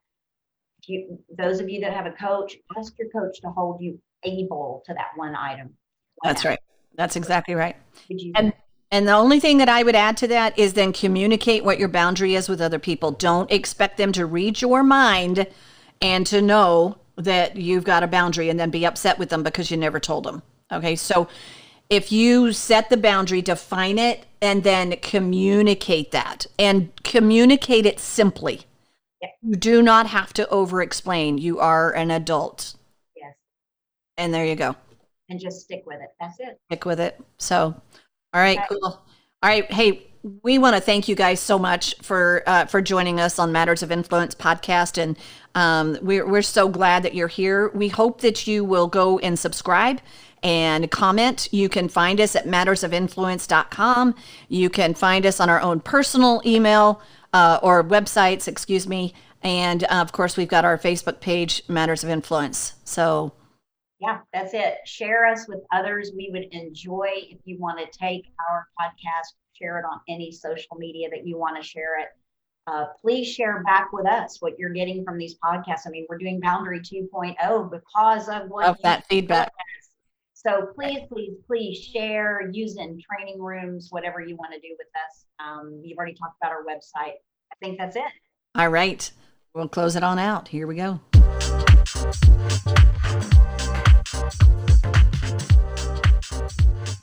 you, 0.87 1.17
those 1.37 1.59
of 1.59 1.69
you 1.69 1.81
that 1.81 1.93
have 1.93 2.05
a 2.05 2.11
coach, 2.11 2.55
ask 2.77 2.93
your 2.99 3.09
coach 3.09 3.39
to 3.41 3.49
hold 3.49 3.81
you 3.81 3.99
able 4.23 4.83
to 4.85 4.93
that 4.93 5.07
one 5.15 5.35
item. 5.35 5.73
That's 6.23 6.45
right. 6.45 6.59
That's 6.95 7.15
exactly 7.15 7.55
right. 7.55 7.75
And 8.35 8.53
and 8.95 9.05
the 9.05 9.11
only 9.11 9.41
thing 9.41 9.57
that 9.57 9.67
I 9.67 9.83
would 9.83 9.93
add 9.93 10.15
to 10.17 10.27
that 10.27 10.57
is 10.57 10.71
then 10.71 10.93
communicate 10.93 11.65
what 11.65 11.77
your 11.77 11.89
boundary 11.89 12.33
is 12.33 12.47
with 12.47 12.61
other 12.61 12.79
people. 12.79 13.11
Don't 13.11 13.51
expect 13.51 13.97
them 13.97 14.13
to 14.13 14.25
read 14.25 14.61
your 14.61 14.83
mind 14.83 15.47
and 16.01 16.25
to 16.27 16.41
know 16.41 16.97
that 17.17 17.57
you've 17.57 17.83
got 17.83 18.03
a 18.03 18.07
boundary 18.07 18.49
and 18.49 18.57
then 18.57 18.69
be 18.69 18.85
upset 18.85 19.19
with 19.19 19.27
them 19.27 19.43
because 19.43 19.69
you 19.69 19.75
never 19.75 19.99
told 19.99 20.23
them. 20.23 20.41
Okay. 20.71 20.95
So 20.95 21.27
if 21.89 22.09
you 22.09 22.53
set 22.53 22.89
the 22.89 22.95
boundary, 22.95 23.41
define 23.41 23.99
it, 23.99 24.25
and 24.41 24.63
then 24.63 24.95
communicate 25.01 26.11
that 26.11 26.45
and 26.57 26.89
communicate 27.03 27.85
it 27.85 27.99
simply. 27.99 28.61
Yeah. 29.21 29.27
You 29.41 29.57
do 29.57 29.81
not 29.81 30.07
have 30.07 30.31
to 30.35 30.47
over 30.47 30.81
explain. 30.81 31.37
You 31.37 31.59
are 31.59 31.91
an 31.91 32.11
adult. 32.11 32.75
Yes. 33.13 33.33
And 34.15 34.33
there 34.33 34.45
you 34.45 34.55
go. 34.55 34.77
And 35.27 35.37
just 35.37 35.63
stick 35.63 35.83
with 35.85 35.99
it. 35.99 36.11
That's 36.17 36.39
it. 36.39 36.61
Stick 36.69 36.85
with 36.85 37.01
it. 37.01 37.19
So, 37.39 37.75
all 38.35 38.41
right, 38.41 38.59
cool. 38.67 38.83
All 38.83 39.01
right. 39.43 39.71
Hey, 39.71 40.07
we 40.43 40.57
want 40.57 40.75
to 40.75 40.81
thank 40.81 41.07
you 41.07 41.15
guys 41.15 41.39
so 41.39 41.57
much 41.57 41.95
for 42.01 42.43
uh, 42.45 42.65
for 42.65 42.81
joining 42.81 43.19
us 43.19 43.39
on 43.39 43.53
Matters 43.53 43.81
of 43.81 43.93
Influence 43.93 44.35
podcast, 44.35 45.01
and 45.01 45.17
um, 45.55 45.97
we're 46.01 46.27
we're 46.27 46.41
so 46.41 46.67
glad 46.67 47.03
that 47.03 47.15
you're 47.15 47.29
here. 47.29 47.69
We 47.69 47.87
hope 47.87 48.19
that 48.21 48.45
you 48.45 48.65
will 48.65 48.87
go 48.87 49.19
and 49.19 49.39
subscribe 49.39 50.01
and 50.43 50.91
comment. 50.91 51.47
You 51.53 51.69
can 51.69 51.87
find 51.87 52.19
us 52.19 52.35
at 52.35 52.45
mattersofinfluence.com. 52.45 54.15
You 54.49 54.69
can 54.69 54.93
find 54.95 55.25
us 55.25 55.39
on 55.39 55.49
our 55.49 55.61
own 55.61 55.79
personal 55.79 56.41
email 56.45 57.01
uh, 57.33 57.59
or 57.63 57.85
websites, 57.85 58.49
excuse 58.49 58.85
me. 58.85 59.13
And 59.43 59.85
uh, 59.85 60.01
of 60.01 60.11
course, 60.11 60.35
we've 60.35 60.49
got 60.49 60.65
our 60.65 60.77
Facebook 60.77 61.21
page, 61.21 61.63
Matters 61.69 62.03
of 62.03 62.09
Influence. 62.09 62.73
So, 62.83 63.31
yeah, 63.99 64.19
that's 64.33 64.53
it. 64.53 64.77
Share 64.85 65.25
us 65.25 65.47
with 65.47 65.59
others. 65.71 66.11
We 66.15 66.29
would 66.31 66.47
enjoy 66.51 67.09
if 67.15 67.39
you 67.45 67.57
want 67.59 67.79
to 67.79 67.97
take 67.97 68.25
our 68.49 68.67
podcast, 68.79 69.33
share 69.53 69.79
it 69.79 69.85
on 69.85 70.01
any 70.09 70.31
social 70.31 70.77
media 70.77 71.09
that 71.11 71.25
you 71.25 71.37
want 71.37 71.55
to 71.57 71.63
share 71.63 71.99
it. 71.99 72.07
Uh, 72.67 72.85
please 72.99 73.27
share 73.27 73.63
back 73.63 73.93
with 73.93 74.07
us 74.07 74.41
what 74.41 74.57
you're 74.57 74.73
getting 74.73 75.03
from 75.05 75.17
these 75.17 75.35
podcasts. 75.35 75.85
I 75.85 75.91
mean, 75.91 76.07
we're 76.09 76.17
doing 76.17 76.39
Boundary 76.39 76.81
2.0 76.81 77.71
because 77.71 78.27
of 78.27 78.49
what 78.49 78.65
of 78.65 78.77
that 78.81 79.05
feedback. 79.07 79.51
So 80.33 80.67
please, 80.75 80.99
please, 81.11 81.33
please 81.47 81.77
share, 81.77 82.49
use 82.51 82.77
in 82.77 82.99
training 83.01 83.41
rooms, 83.41 83.87
whatever 83.91 84.19
you 84.19 84.35
want 84.35 84.53
to 84.53 84.59
do 84.59 84.75
with 84.77 84.87
us. 84.95 85.25
Um, 85.39 85.81
you've 85.83 85.97
already 85.97 86.15
talked 86.15 86.37
about 86.41 86.51
our 86.51 86.63
website. 86.63 87.13
I 87.51 87.55
think 87.61 87.77
that's 87.77 87.95
it. 87.95 88.03
All 88.55 88.69
right. 88.69 89.09
We'll 89.53 89.69
close 89.69 89.95
it 89.95 90.03
on 90.03 90.19
out. 90.19 90.49
Here 90.49 90.67
we 90.67 90.75
go. 90.75 90.99
Thank 94.07 94.33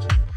you. 0.01 0.32